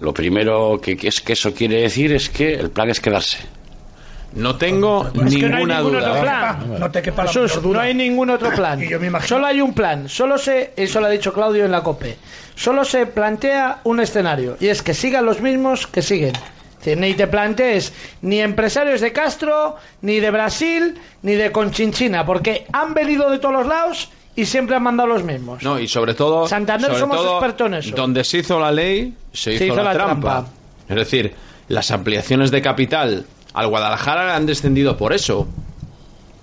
[0.00, 3.38] lo primero que, que es que eso quiere decir es que el plan es quedarse.
[4.34, 6.10] No tengo Es que ninguna ningún duda.
[6.10, 6.80] otro plan.
[6.80, 8.80] No te quepa Jesús, no hay ningún otro plan.
[9.26, 10.08] Solo hay un plan.
[10.08, 12.16] Solo se, eso lo ha dicho Claudio en la COPE.
[12.54, 14.56] Solo se plantea un escenario.
[14.60, 16.32] Y es que sigan los mismos que siguen.
[16.84, 17.92] Ni te plantees
[18.22, 22.26] ni empresarios de Castro, ni de Brasil, ni de Conchinchina.
[22.26, 25.62] Porque han venido de todos los lados y siempre han mandado los mismos.
[25.62, 27.94] No, y sobre todo, Santander sobre somos todo, expertos en eso.
[27.94, 30.46] donde se hizo la ley, se hizo, la, trampa.
[30.88, 31.34] Es decir,
[31.68, 35.46] las ampliaciones de capital al Guadalajara han descendido por eso.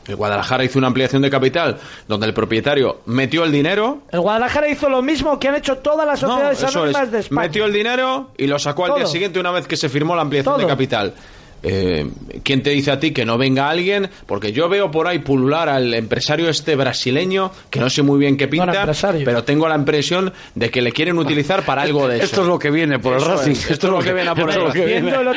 [0.08, 4.00] El Guadalajara hizo una ampliación de capital donde el propietario metió el dinero.
[4.12, 7.12] El Guadalajara hizo lo mismo que han hecho todas las sociedades anónimas es.
[7.12, 7.42] de España.
[7.42, 9.12] Metió el dinero y lo sacó al día Todo.
[9.12, 10.64] siguiente una vez que se firmó la ampliación Todo.
[10.66, 11.14] de capital.
[11.62, 12.10] Eh,
[12.44, 14.10] ¿Quién te dice a ti que no venga alguien?
[14.26, 18.38] Porque yo veo por ahí pulular al empresario este brasileño, que no sé muy bien
[18.38, 18.90] qué pinta,
[19.26, 22.26] pero tengo la impresión de que le quieren utilizar para algo de eso.
[22.26, 23.52] Esto es lo que viene por el Racing.
[23.52, 24.72] es, esto es lo que viene a por el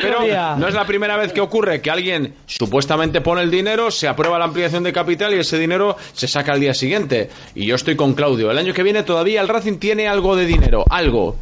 [0.01, 4.07] Pero no es la primera vez que ocurre que alguien supuestamente pone el dinero, se
[4.07, 7.29] aprueba la ampliación de capital y ese dinero se saca al día siguiente.
[7.55, 8.49] Y yo estoy con Claudio.
[8.51, 11.35] El año que viene todavía el Racing tiene algo de dinero, algo.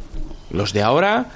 [0.50, 1.26] Los de ahora,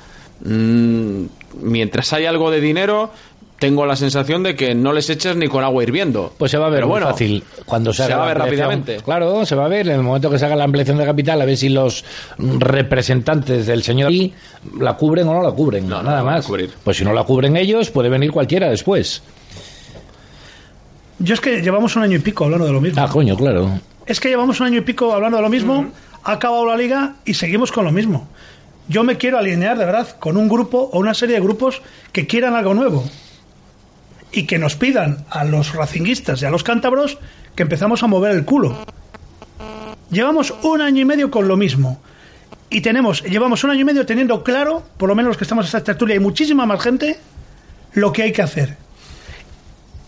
[0.45, 1.25] mm,
[1.63, 3.11] mientras hay algo de dinero,
[3.59, 6.33] tengo la sensación de que no les echas ni con agua hirviendo.
[6.37, 8.29] Pues se va a ver Pero muy bueno, fácil cuando se, se haga va a
[8.29, 8.97] ver rápidamente.
[8.99, 11.41] Claro, se va a ver en el momento que se haga la ampliación de capital,
[11.41, 12.05] a ver si los
[12.39, 14.33] representantes del señor I
[14.79, 15.89] la cubren o no la cubren.
[15.89, 16.47] No, nada más.
[16.47, 16.71] cubrir.
[16.85, 19.23] Pues si no la cubren ellos, puede venir cualquiera después.
[21.19, 23.03] Yo es que llevamos un año y pico hablando de lo mismo.
[23.03, 23.71] Ah, coño, claro.
[24.05, 25.87] Es que llevamos un año y pico hablando de lo mismo,
[26.25, 28.29] ha acabado la liga y seguimos con lo mismo.
[28.89, 32.27] Yo me quiero alinear de verdad con un grupo o una serie de grupos que
[32.27, 33.03] quieran algo nuevo.
[34.33, 37.19] Y que nos pidan a los racinguistas y a los cántabros
[37.55, 38.77] que empezamos a mover el culo.
[40.11, 42.01] Llevamos un año y medio con lo mismo.
[42.71, 45.65] Y tenemos, llevamos un año y medio teniendo claro, por lo menos los que estamos
[45.65, 47.19] en esta tertulia y muchísima más gente,
[47.93, 48.77] lo que hay que hacer.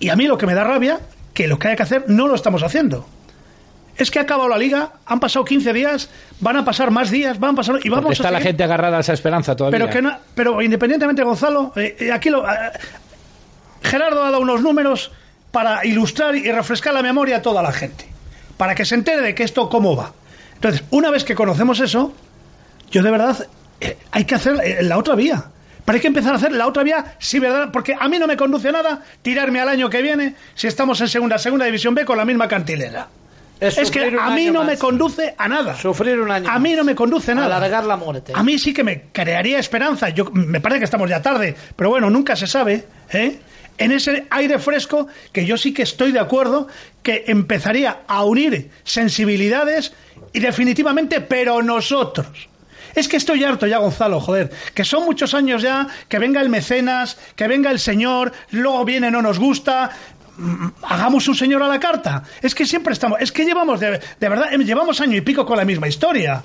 [0.01, 1.01] Y a mí lo que me da rabia,
[1.35, 3.09] que lo que hay que hacer no lo estamos haciendo.
[3.97, 6.09] Es que ha acabado la liga, han pasado 15 días,
[6.41, 8.63] van a pasar más días, van a pasar y vamos Porque está a la gente
[8.63, 9.79] agarrada a esa esperanza todavía.
[9.79, 12.55] pero que no- pero independientemente Gonzalo, eh, eh, aquí lo, eh,
[13.83, 15.11] Gerardo ha dado unos números
[15.51, 18.07] para ilustrar y refrescar la memoria a toda la gente,
[18.57, 20.13] para que se entere de que esto cómo va.
[20.55, 22.13] Entonces, una vez que conocemos eso,
[22.91, 23.47] yo de verdad
[23.81, 25.45] eh, hay que hacer eh, la otra vía.
[25.85, 27.71] Pero hay que empezar a hacer la otra vía, sí, ¿verdad?
[27.73, 31.01] Porque a mí no me conduce a nada tirarme al año que viene si estamos
[31.01, 33.09] en segunda, segunda división B con la misma cantilera.
[33.61, 35.77] Es, que a mí no me conduce a nada.
[35.77, 37.57] Sufrir un año A mí no me conduce a nada.
[37.57, 38.33] Alargar la muerte.
[38.35, 40.11] A mí sí que me crearía esperanza.
[40.11, 43.39] Yo me parece que estamos ya tarde, pero bueno, nunca se sabe, ¿eh?
[43.79, 46.67] En ese aire fresco que yo sí que estoy de acuerdo
[47.03, 49.93] que empezaría a unir sensibilidades
[50.33, 52.49] y definitivamente, pero nosotros.
[52.95, 56.49] Es que estoy harto ya, Gonzalo, joder, que son muchos años ya, que venga el
[56.49, 59.91] mecenas, que venga el señor, luego viene no nos gusta,
[60.37, 62.25] mm, hagamos un señor a la carta.
[62.43, 65.57] Es que siempre estamos, es que llevamos, de, verdad, em, llevamos año y pico con
[65.57, 66.43] la misma historia.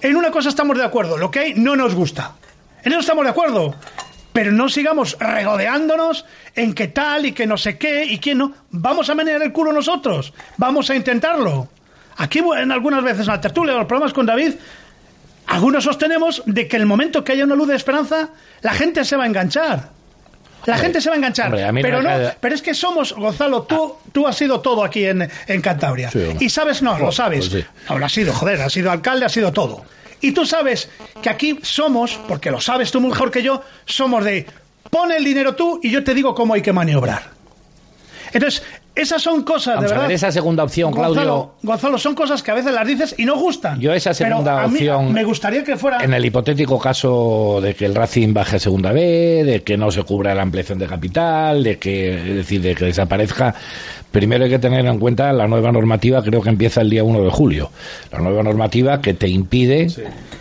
[0.00, 2.34] En una cosa estamos de acuerdo, lo que hay no nos gusta.
[2.82, 3.74] En eso estamos de acuerdo.
[4.34, 8.52] Pero no sigamos regodeándonos en que tal y que no sé qué y quién no.
[8.70, 10.34] Vamos a menear el culo nosotros.
[10.58, 11.68] Vamos a intentarlo.
[12.16, 14.54] Aquí en algunas veces en la tertulia, en los programas con David,
[15.46, 18.30] algunos sostenemos de que el momento que haya una luz de esperanza,
[18.62, 19.90] la gente se va a enganchar.
[20.66, 21.52] La gente se va a enganchar.
[21.54, 25.04] hombre, no pero no, pero es que somos, Gonzalo, tú, tú has sido todo aquí
[25.04, 26.10] en, en Cantabria.
[26.10, 27.48] Sí, y sabes, no, lo Oh, sabes.
[27.50, 27.94] pues sí.
[27.94, 29.84] Lo has sido, joder, has sido alcalde, has sido todo.
[30.24, 30.88] Y tú sabes
[31.20, 34.46] que aquí somos, porque lo sabes tú mejor que yo, somos de
[34.88, 37.30] pon el dinero tú y yo te digo cómo hay que maniobrar.
[38.32, 38.62] Entonces,
[38.94, 40.08] esas son cosas, Vamos de a verdad.
[40.08, 41.50] ver, esa segunda opción, Gonzalo, Claudio.
[41.62, 43.80] Gonzalo, son cosas que a veces las dices y no gustan.
[43.80, 45.98] Yo esa Pero segunda a mí opción- me gustaría que fuera.
[46.04, 49.90] En el hipotético caso de que el Racing baje a segunda B, de que no
[49.90, 53.54] se cubra la ampliación de capital, de que, es decir, de que desaparezca,
[54.12, 57.22] primero hay que tener en cuenta la nueva normativa, creo que empieza el día 1
[57.24, 57.70] de julio.
[58.12, 59.88] La nueva normativa que te impide,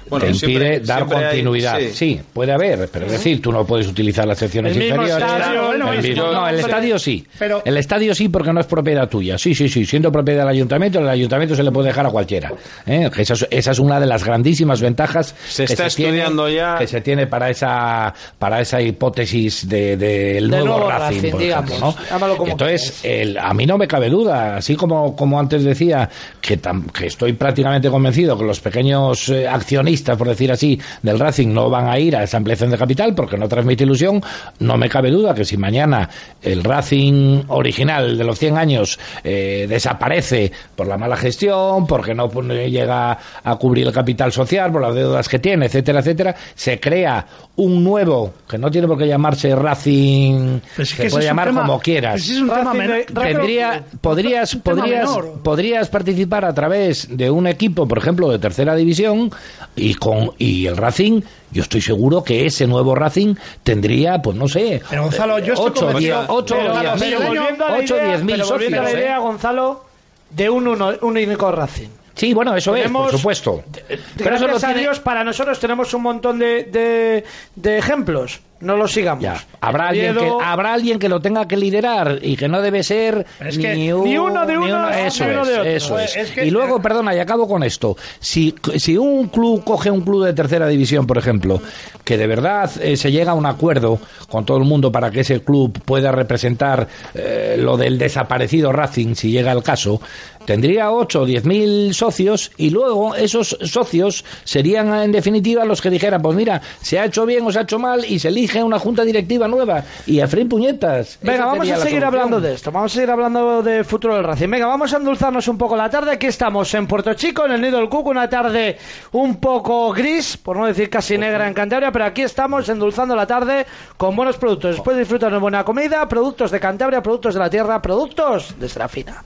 [0.09, 1.79] Bueno, te impide siempre- dar siempre hay- continuidad.
[1.79, 1.89] sí.
[1.93, 2.21] sí.
[2.33, 5.25] puede haber, pero es decir, tú no puedes utilizar las secciones El mismo inferiores.
[5.27, 7.25] estadio, el el mismo- mismo no, el estadio sí.
[7.39, 9.37] Pero- el estadio sí porque no es propiedad tuya.
[9.37, 9.85] Sí, sí, sí.
[9.85, 12.51] Siendo propiedad del ayuntamiento, el ayuntamiento se le puede dejar a cualquiera.
[12.85, 13.09] ¿eh?
[13.13, 16.49] Que Esa, es, esa es una de las grandísimas ventajas Se que está tiene- estudiando
[16.49, 21.15] ya- que se tiene para esa para esa hipótesis de, del Del nuevo, nuevo Racing,
[21.17, 21.69] Racing, por digamos.
[21.71, 22.09] ejemplo, ¿no?
[22.09, 26.09] Llámalo como Entonces, el- a mí no me cabe duda, así como, como antes decía,
[26.41, 31.19] que, tam- que estoy prácticamente convencido que los pequeños eh, accionistas, por decir así, del
[31.19, 34.21] Racing no van a ir a esa ampliación de capital porque no transmite ilusión,
[34.59, 36.09] no me cabe duda que si mañana
[36.41, 42.29] el Racing original de los 100 años eh, desaparece por la mala gestión, porque no
[42.29, 46.79] pone- llega a cubrir el capital social, por las deudas que tiene, etcétera, etcétera, se
[46.79, 51.25] crea un nuevo, que no tiene por qué llamarse Racing, es se que ese puede
[51.25, 52.21] llamar tema- como quieras.
[52.27, 55.41] es un tema Tendría, podrías, podrías, menor.
[55.43, 59.31] podrías participar a través de un equipo, por ejemplo, de tercera división
[59.75, 61.21] y con y el Racing,
[61.53, 65.69] yo estoy seguro que ese nuevo Racing tendría, pues no sé, Pero, Gonzalo, yo estoy
[65.71, 68.07] 8, convencido- 10, 8 pero, o 10 pero mil, volviendo a la 8 o idea-
[68.07, 68.79] 10 mil pero volviendo socios.
[68.79, 69.03] a la ¿eh?
[69.03, 69.83] idea, Gonzalo,
[70.31, 71.89] de un, uno, un único Racing.
[72.15, 73.63] Sí, bueno, eso es, Tenemos- por supuesto.
[73.87, 73.99] Pero
[74.35, 77.23] eso Gracias lo a tiene- Dios, para nosotros tenemos un montón de, de,
[77.55, 78.41] de ejemplos.
[78.59, 79.21] No los sigamos.
[79.21, 82.81] Ya, habrá alguien, que, habrá alguien que lo tenga que liderar y que no debe
[82.81, 85.65] ser es ni, un- ni uno de ni uno, eso ni uno es, de otro.
[85.69, 86.15] eso es.
[86.15, 87.97] es que- y luego, perdona, y acabo con esto.
[88.21, 91.61] Si, si un club coge un club de tercera división, por ejemplo,
[92.05, 93.99] que de verdad eh, se llega a un acuerdo
[94.29, 99.15] con todo el mundo para que ese club pueda representar eh, lo del desaparecido Racing,
[99.15, 99.99] si llega el caso,
[100.45, 105.89] tendría 8 o 10 mil socios y luego esos socios serían en definitiva los que
[105.89, 108.63] dijeran, pues mira, se ha hecho bien o se ha hecho mal y se elige
[108.63, 111.19] una junta directiva nueva y a freír puñetas.
[111.21, 112.71] Venga, vamos a seguir hablando de esto.
[112.71, 114.49] Vamos a seguir hablando del futuro del Racing.
[114.49, 116.11] Venga, vamos a endulzarnos un poco la tarde.
[116.11, 118.77] Aquí estamos en Puerto Chico, en el Nido del Cuco, una tarde
[119.11, 123.27] un poco gris, por no decir casi negra en Cantabria, pero aquí estamos endulzando la
[123.27, 123.65] tarde
[123.97, 124.75] con buenos productos.
[124.75, 129.23] Después disfrutar de buena comida, productos de Cantabria, productos de la tierra, productos de Serafina.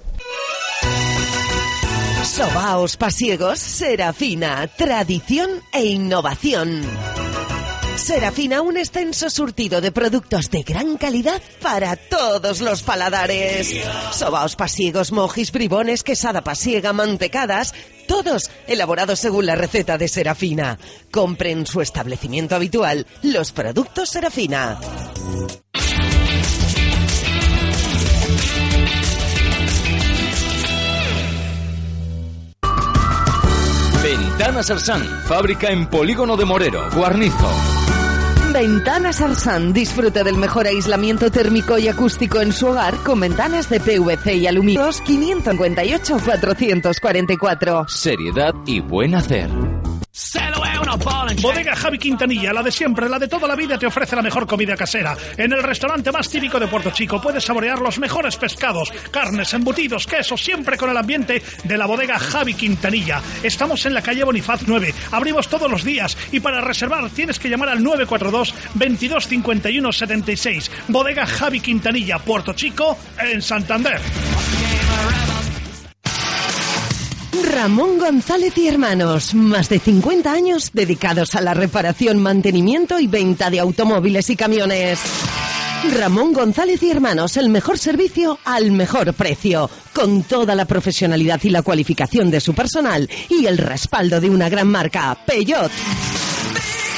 [2.27, 6.83] Sobaos pasiegos, Serafina, tradición e innovación.
[7.95, 13.73] Serafina, un extenso surtido de productos de gran calidad para todos los paladares.
[14.11, 17.73] Sobaos pasiegos, mojis, bribones, quesada pasiega, mantecadas,
[18.07, 20.77] todos elaborados según la receta de Serafina.
[21.09, 24.77] Compre en su establecimiento habitual los productos Serafina.
[34.37, 37.49] Ventanas Arsan, fábrica en Polígono de Morero, Guarnizo.
[38.53, 43.79] Ventanas Arsan disfrute del mejor aislamiento térmico y acústico en su hogar con ventanas de
[43.79, 47.87] PVC y aluminio 558 444.
[47.89, 49.49] Seriedad y buen hacer.
[51.41, 54.47] Bodega Javi Quintanilla, la de siempre, la de toda la vida, te ofrece la mejor
[54.47, 55.15] comida casera.
[55.37, 60.07] En el restaurante más típico de Puerto Chico puedes saborear los mejores pescados, carnes, embutidos,
[60.07, 63.21] quesos, siempre con el ambiente de la bodega Javi Quintanilla.
[63.43, 67.49] Estamos en la calle Bonifaz 9, abrimos todos los días y para reservar tienes que
[67.49, 70.71] llamar al 942 22 51 76.
[70.87, 74.01] Bodega Javi Quintanilla, Puerto Chico, en Santander.
[77.43, 83.49] Ramón González y Hermanos, más de 50 años dedicados a la reparación, mantenimiento y venta
[83.49, 84.99] de automóviles y camiones.
[85.97, 91.49] Ramón González y Hermanos, el mejor servicio al mejor precio, con toda la profesionalidad y
[91.49, 95.71] la cualificación de su personal y el respaldo de una gran marca, Peugeot.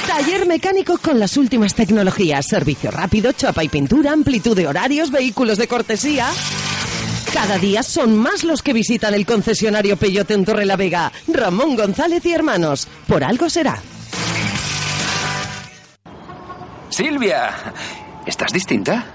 [0.06, 5.58] Taller mecánico con las últimas tecnologías, servicio rápido, chapa y pintura, amplitud de horarios, vehículos
[5.58, 6.26] de cortesía.
[7.32, 11.12] Cada día son más los que visitan el concesionario Peyote en Torrelavega.
[11.28, 12.88] Ramón González y Hermanos.
[13.06, 13.80] Por algo será.
[16.88, 17.54] Silvia,
[18.26, 19.06] ¿estás distinta?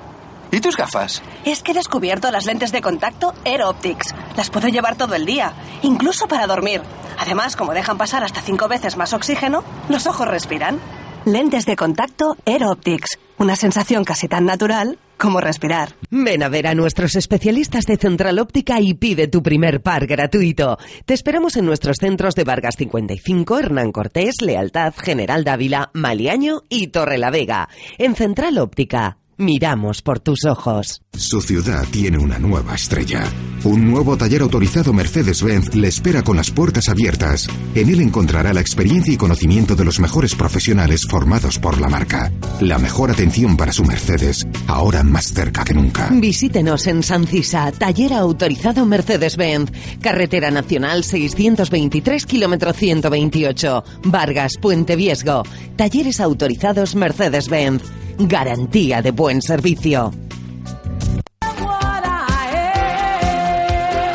[0.50, 1.22] ¿Y tus gafas?
[1.44, 4.16] Es que he descubierto las lentes de contacto Air Optics.
[4.38, 5.52] Las puedo llevar todo el día,
[5.82, 6.82] incluso para dormir.
[7.20, 10.80] Además, como dejan pasar hasta cinco veces más oxígeno, los ojos respiran.
[11.26, 13.20] Lentes de contacto Air Optics.
[13.38, 15.96] Una sensación casi tan natural como respirar.
[16.10, 20.78] Ven a ver a nuestros especialistas de Central Óptica y pide tu primer par gratuito.
[21.06, 26.88] Te esperamos en nuestros centros de Vargas 55, Hernán Cortés, Lealtad, General Dávila, Maliaño y
[26.88, 27.70] Torrelavega.
[27.98, 31.02] En Central Óptica, miramos por tus ojos.
[31.14, 33.24] Su ciudad tiene una nueva estrella.
[33.64, 37.48] Un nuevo taller autorizado Mercedes-Benz le espera con las puertas abiertas.
[37.74, 42.32] En él encontrará la experiencia y conocimiento de los mejores profesionales formados por la marca.
[42.60, 46.10] La mejor atención para su Mercedes, ahora más cerca que nunca.
[46.12, 55.44] Visítenos en San Cisa, taller autorizado Mercedes-Benz, carretera nacional 623 kilómetro 128, Vargas, Puente Viesgo,
[55.76, 57.82] talleres autorizados Mercedes-Benz,
[58.18, 60.12] garantía de buen servicio.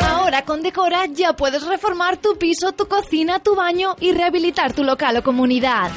[0.09, 4.85] Ahora con Decora ya puedes reformar tu piso, tu cocina, tu baño y rehabilitar tu
[4.85, 5.91] local o comunidad.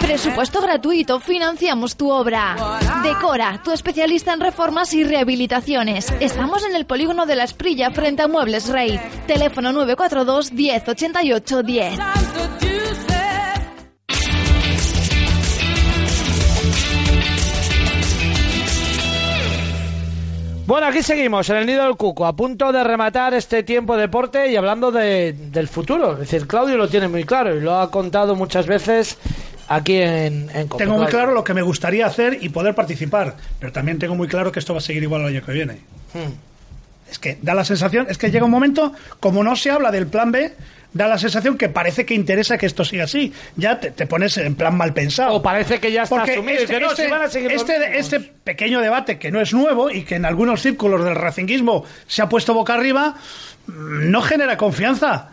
[0.00, 2.56] Presupuesto gratuito, financiamos tu obra.
[3.02, 6.12] Decora, tu especialista en reformas y rehabilitaciones.
[6.20, 9.00] Estamos en el polígono de la Esprilla frente a Muebles Rey.
[9.26, 11.98] Teléfono 942 10 88 10.
[20.66, 24.02] Bueno, aquí seguimos en el Nido del Cuco, a punto de rematar este tiempo de
[24.02, 26.14] deporte y hablando de, del futuro.
[26.14, 29.16] Es decir, Claudio lo tiene muy claro y lo ha contado muchas veces
[29.68, 30.48] aquí en.
[30.76, 34.26] Tengo muy claro lo que me gustaría hacer y poder participar, pero también tengo muy
[34.26, 35.74] claro que esto va a seguir igual el año que viene.
[36.12, 36.32] Hmm.
[37.08, 40.08] Es que da la sensación, es que llega un momento, como no se habla del
[40.08, 40.52] plan B,
[40.96, 43.32] da la sensación que parece que interesa que esto siga así.
[43.56, 45.34] Ya te, te pones en plan mal pensado.
[45.34, 47.28] O parece que ya está Porque asumido y este, que no, este- si van a
[47.28, 51.14] seguir este- este pequeño debate que no es nuevo y que en algunos círculos del
[51.14, 53.14] racinguismo se ha puesto boca arriba,
[53.66, 55.30] mm, no genera confianza.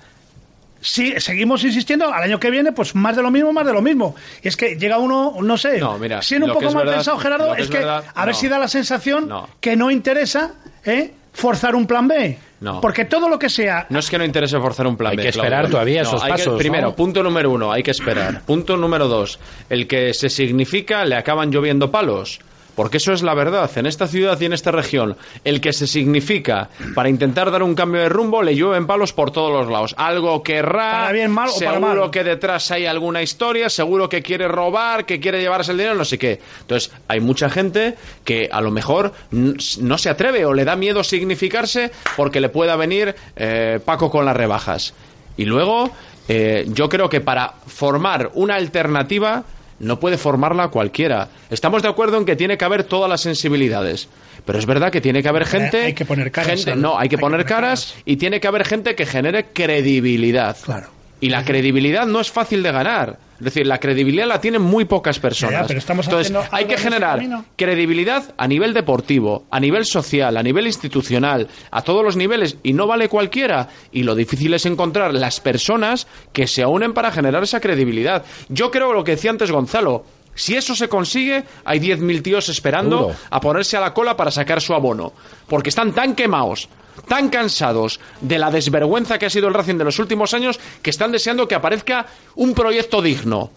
[0.86, 3.82] Sí, seguimos insistiendo, al año que viene, pues más de lo mismo, más de lo
[3.82, 4.16] mismo.
[4.42, 7.18] Y es que llega uno, no sé, No, mira, siendo un poco mal verdad- pensado,
[7.20, 10.52] Gerardo, que es es que a ver si da la sensación que no interesa
[10.84, 11.12] ¿eh?
[11.32, 12.38] forzar un plan B.
[12.64, 12.80] No.
[12.80, 15.24] Porque todo lo que sea No es que no interese forzar un plan Hay B,
[15.24, 15.50] que Claudio.
[15.50, 16.96] esperar todavía esos hay que- pasos, primero, ¿no?
[16.96, 18.42] punto número uno, hay que esperar.
[18.46, 19.38] Punto número dos,
[19.70, 22.40] el que se significa le acaban lloviendo palos.
[22.76, 23.70] Porque eso es la verdad.
[23.76, 27.76] En esta ciudad y en esta región, el que se significa para intentar dar un
[27.76, 29.94] cambio de rumbo le llueven palos por todos los lados.
[29.98, 32.12] Algo querrá, Para bien, mal o para seguro mal.
[32.12, 36.06] que detrás hay alguna historia, seguro que quiere robar, que quiere llevarse el dinero, no
[36.06, 36.40] sé qué.
[36.62, 41.04] Entonces, hay mucha gente que a lo mejor no se atreve o le da miedo
[41.04, 44.94] significarse porque le pueda venir eh, Paco con las rebajas.
[45.38, 45.92] Y luego,
[46.28, 49.44] eh, yo creo que para formar una alternativa
[49.84, 51.30] no puede formarla cualquiera.
[51.50, 54.08] Estamos de acuerdo en que tiene que haber todas las sensibilidades.
[54.46, 55.82] Pero es verdad que tiene que haber gente.
[55.84, 58.18] hay que poner caras gente- al- no, hay que hay que poner poner caras y
[58.18, 60.58] tiene que haber gente que genere credibilidad.
[60.64, 60.88] Claro.
[61.22, 63.18] Y la credibilidad no es fácil de ganar.
[63.44, 65.54] Es decir, la credibilidad la tienen muy pocas personas.
[65.54, 67.20] Ya, ya, pero estamos Entonces, hay que ese generar
[67.58, 72.72] credibilidad a nivel deportivo, a nivel social, a nivel institucional, a todos los niveles, y
[72.72, 73.68] no vale cualquiera.
[73.92, 78.24] Y lo difícil es encontrar las personas que se unen para generar esa credibilidad.
[78.48, 80.06] Yo creo lo que decía antes Gonzalo.
[80.34, 84.62] Si eso se consigue, hay 10.000 tíos esperando a ponerse a la cola para sacar
[84.62, 85.12] su abono.
[85.50, 86.70] Porque están tan quemados
[87.08, 90.90] tan cansados de la desvergüenza que ha sido el Racing de los últimos años que
[90.90, 93.50] están deseando que aparezca un proyecto digno.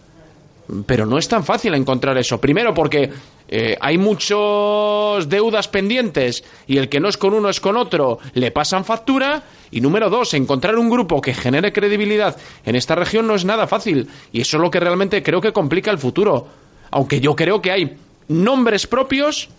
[0.85, 2.41] Pero no es tan fácil encontrar eso.
[2.41, 3.09] Primero porque
[3.47, 8.19] eh, hay muchos deudas pendientes y el que no es con uno es con otro
[8.33, 9.43] le pasan factura.
[9.71, 12.35] Y número dos, encontrar un grupo que genere credibilidad
[12.65, 14.09] en esta región no es nada fácil.
[14.33, 16.47] Y eso es lo que realmente creo que complica el futuro.
[16.91, 19.49] Aunque yo creo que hay nombres propios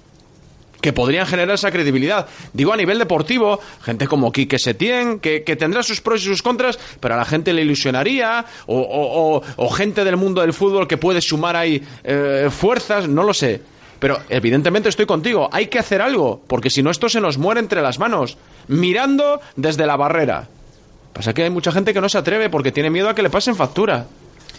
[0.80, 2.26] que podrían generar esa credibilidad.
[2.52, 6.42] Digo a nivel deportivo, gente como Quique Setién, que, que tendrá sus pros y sus
[6.42, 10.96] contras, pero a la gente le ilusionaría, o, o, gente del mundo del fútbol que
[10.96, 13.60] puede sumar ahí eh, fuerzas, no lo sé.
[13.98, 17.60] Pero evidentemente estoy contigo, hay que hacer algo, porque si no esto se nos muere
[17.60, 20.48] entre las manos, mirando desde la barrera.
[21.12, 23.30] Pasa que hay mucha gente que no se atreve porque tiene miedo a que le
[23.30, 24.06] pasen factura.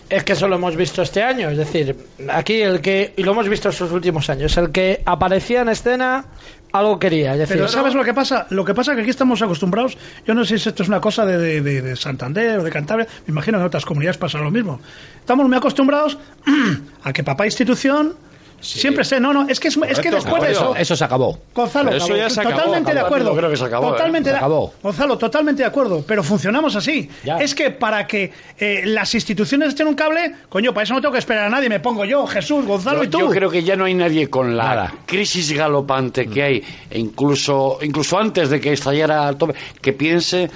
[0.10, 1.96] Es que eso lo hemos visto este año, es decir,
[2.30, 6.26] aquí el que, y lo hemos visto estos últimos años, el que aparecía en escena
[6.72, 7.34] algo quería.
[7.34, 8.48] Es decir, Pero ¿sabes lo que pasa?
[8.50, 11.00] Lo que pasa es que aquí estamos acostumbrados, yo no sé si esto es una
[11.00, 14.40] cosa de, de, de Santander o de Cantabria, me imagino que en otras comunidades pasa
[14.40, 14.80] lo mismo.
[15.20, 16.18] Estamos muy acostumbrados
[17.04, 18.16] a que papá institución
[18.62, 20.76] Siempre sé, no, no, es que, es, es que después de eso.
[20.76, 21.40] Eso se acabó.
[21.56, 23.36] Gonzalo, eso ya se totalmente de acuerdo.
[23.36, 24.34] creo que se acabó, totalmente ¿eh?
[24.34, 24.74] de, Se acabó.
[24.84, 26.04] Gonzalo, totalmente de acuerdo.
[26.06, 27.10] Pero funcionamos así.
[27.24, 27.38] Ya.
[27.38, 31.14] Es que para que eh, las instituciones echen un cable, coño, para eso no tengo
[31.14, 31.70] que esperar a nadie.
[31.70, 33.20] Me pongo yo, Jesús, Gonzalo y tú.
[33.20, 34.94] yo creo que ya no hay nadie con la Nada.
[35.06, 40.50] crisis galopante que hay, e incluso, incluso antes de que estallara al tope, que piense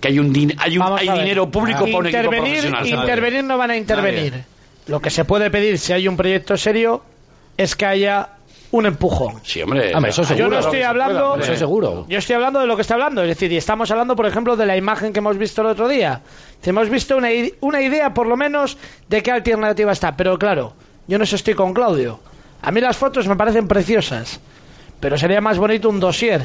[0.00, 2.86] que hay un, din- hay un hay dinero público para un equipo intervenir, profesional.
[3.02, 4.34] intervenir no van a intervenir.
[4.86, 7.02] Lo que se puede pedir si hay un proyecto serio
[7.62, 8.28] es que haya
[8.72, 9.40] un empujón.
[9.42, 9.92] Sí, hombre.
[9.94, 10.48] Hombre, eso Yo seguro.
[10.50, 12.06] no estoy hablando, Eso seguro.
[12.08, 14.56] Yo estoy hablando de lo que está hablando, es decir, y estamos hablando, por ejemplo,
[14.56, 16.20] de la imagen que hemos visto el otro día.
[16.64, 17.28] Hemos visto una,
[17.60, 20.16] una idea, por lo menos, de qué alternativa está.
[20.16, 20.72] Pero claro,
[21.08, 22.20] yo no sé, estoy con Claudio.
[22.62, 24.38] A mí las fotos me parecen preciosas,
[25.00, 26.42] pero sería más bonito un dossier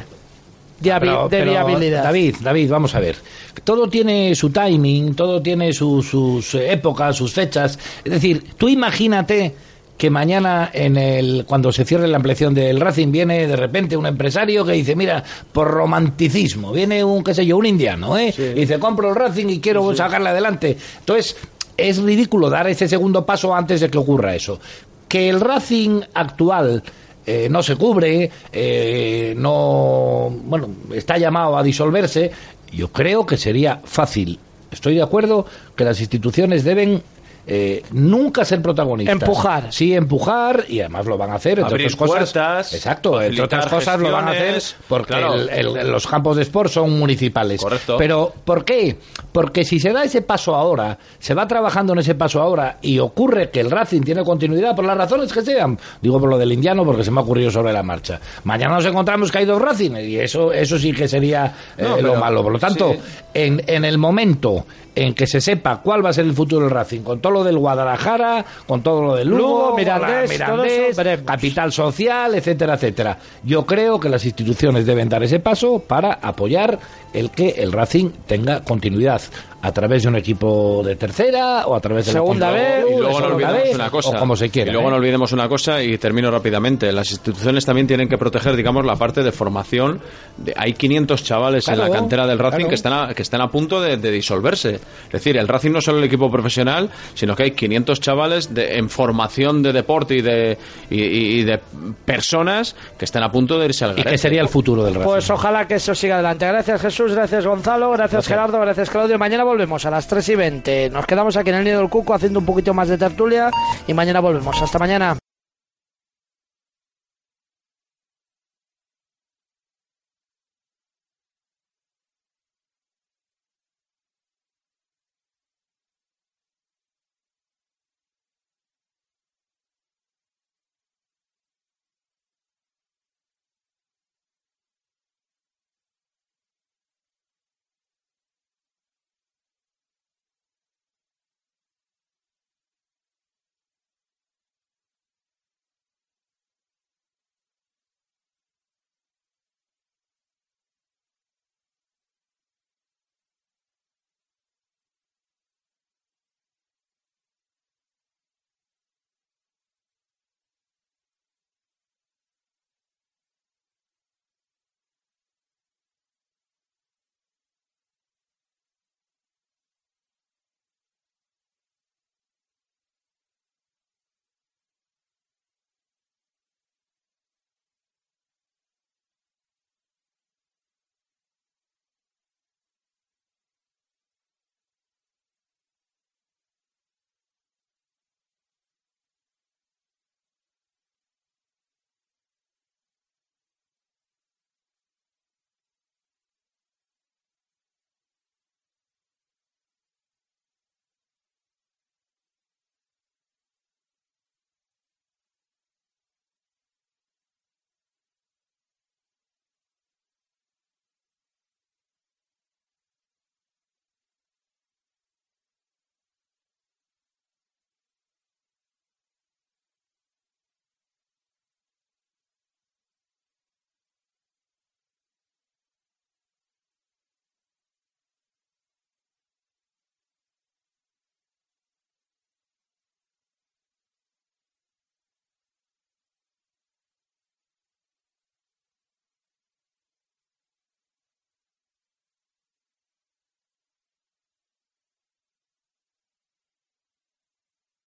[0.80, 2.04] de, habi- Pero- de pero, viabilidad.
[2.04, 3.18] David, David, vamos a ver.
[3.64, 7.78] Todo tiene su timing, todo tiene su- sus épocas, sus fechas.
[8.04, 9.56] Es decir, tú imagínate
[9.98, 14.06] que mañana en el cuando se cierre la ampliación del Racing viene de repente un
[14.06, 15.24] empresario que dice mira
[15.54, 19.48] por romanticismo viene un qué sé yo un indiano eh y dice compro el Racing
[19.48, 21.38] y quiero sacarle adelante entonces
[21.78, 24.60] es ridículo dar ese segundo paso antes de que ocurra eso.
[25.08, 26.84] Que el Racing actual
[27.26, 32.32] eh, no se cubre, eh, no, bueno, está llamado a disolverse,
[32.72, 34.40] yo creo que sería fácil.
[34.72, 37.02] Estoy de acuerdo que las instituciones deben
[37.48, 39.14] eh, nunca ser protagonistas.
[39.14, 39.72] Empujar.
[39.72, 42.16] Sí, empujar, y además lo van a hacer, entre Abrir otras cosas.
[42.34, 45.34] puertas, exacto, entre otras cosas lo van a hacer porque claro.
[45.36, 47.62] el- el- los campos de sport son municipales.
[47.62, 47.96] Correcto.
[47.98, 48.98] Pero, ¿por qué?
[49.32, 53.00] Porque si se da ese paso ahora, se va trabajando en ese paso ahora y
[53.00, 56.52] ocurre que el Racing tiene continuidad por las razones que sean, digo por lo del
[56.52, 58.20] indiano porque se me ha ocurrido sobre la marcha.
[58.44, 61.98] Mañana nos encontramos que hay dos Racing y eso, eso sí que sería eh, No,
[62.02, 62.42] lo malo.
[62.44, 63.00] Por lo tanto, sí.
[63.34, 64.66] en, en el momento
[64.98, 67.44] en que se sepa cuál va a ser el futuro del Racing, con todo lo
[67.44, 71.26] del Guadalajara, con todo lo del Lugo, Lugo, Mirandés, la- todo eso veremos.
[71.28, 73.18] capital social, etcétera, etcétera.
[73.44, 76.80] Yo creo que las instituciones deben dar ese paso para apoyar
[77.14, 79.22] el que el Racing tenga continuidad
[79.66, 82.98] a través de un equipo de tercera o a través de Segunda la vez, Y
[83.00, 84.10] luego no segunda olvidemos vez, una cosa.
[84.10, 84.70] o como se quiera.
[84.70, 84.92] Y luego ¿eh?
[84.92, 86.92] no olvidemos una cosa y termino rápidamente.
[86.92, 90.02] Las instituciones también tienen que proteger, digamos, la parte de formación.
[90.38, 92.70] De- hay 500 chavales en la cantera del Racing claro.
[92.70, 94.76] que están a, que están a punto de, de disolverse.
[94.76, 98.54] Es decir, el Racing no es solo el equipo profesional, sino que hay 500 chavales
[98.54, 100.58] de- en formación de deporte y de,
[100.90, 101.60] y, y- y de
[102.06, 104.18] personas que están a punto de irse al y que garete.
[104.22, 105.08] sería el futuro del Racing.
[105.10, 106.46] Pues ojalá que eso siga adelante.
[106.46, 109.18] Gracias Jesús, gracias Gonzalo, gracias, Gerardo, gracias Claudio.
[109.18, 110.90] Mañana volvemos a las 3 y 20.
[110.90, 113.52] Nos quedamos aquí en el Nido del Cuco haciendo un poquito más de tertulia
[113.88, 114.62] y mañana volvemos.
[114.62, 115.18] Hasta mañana.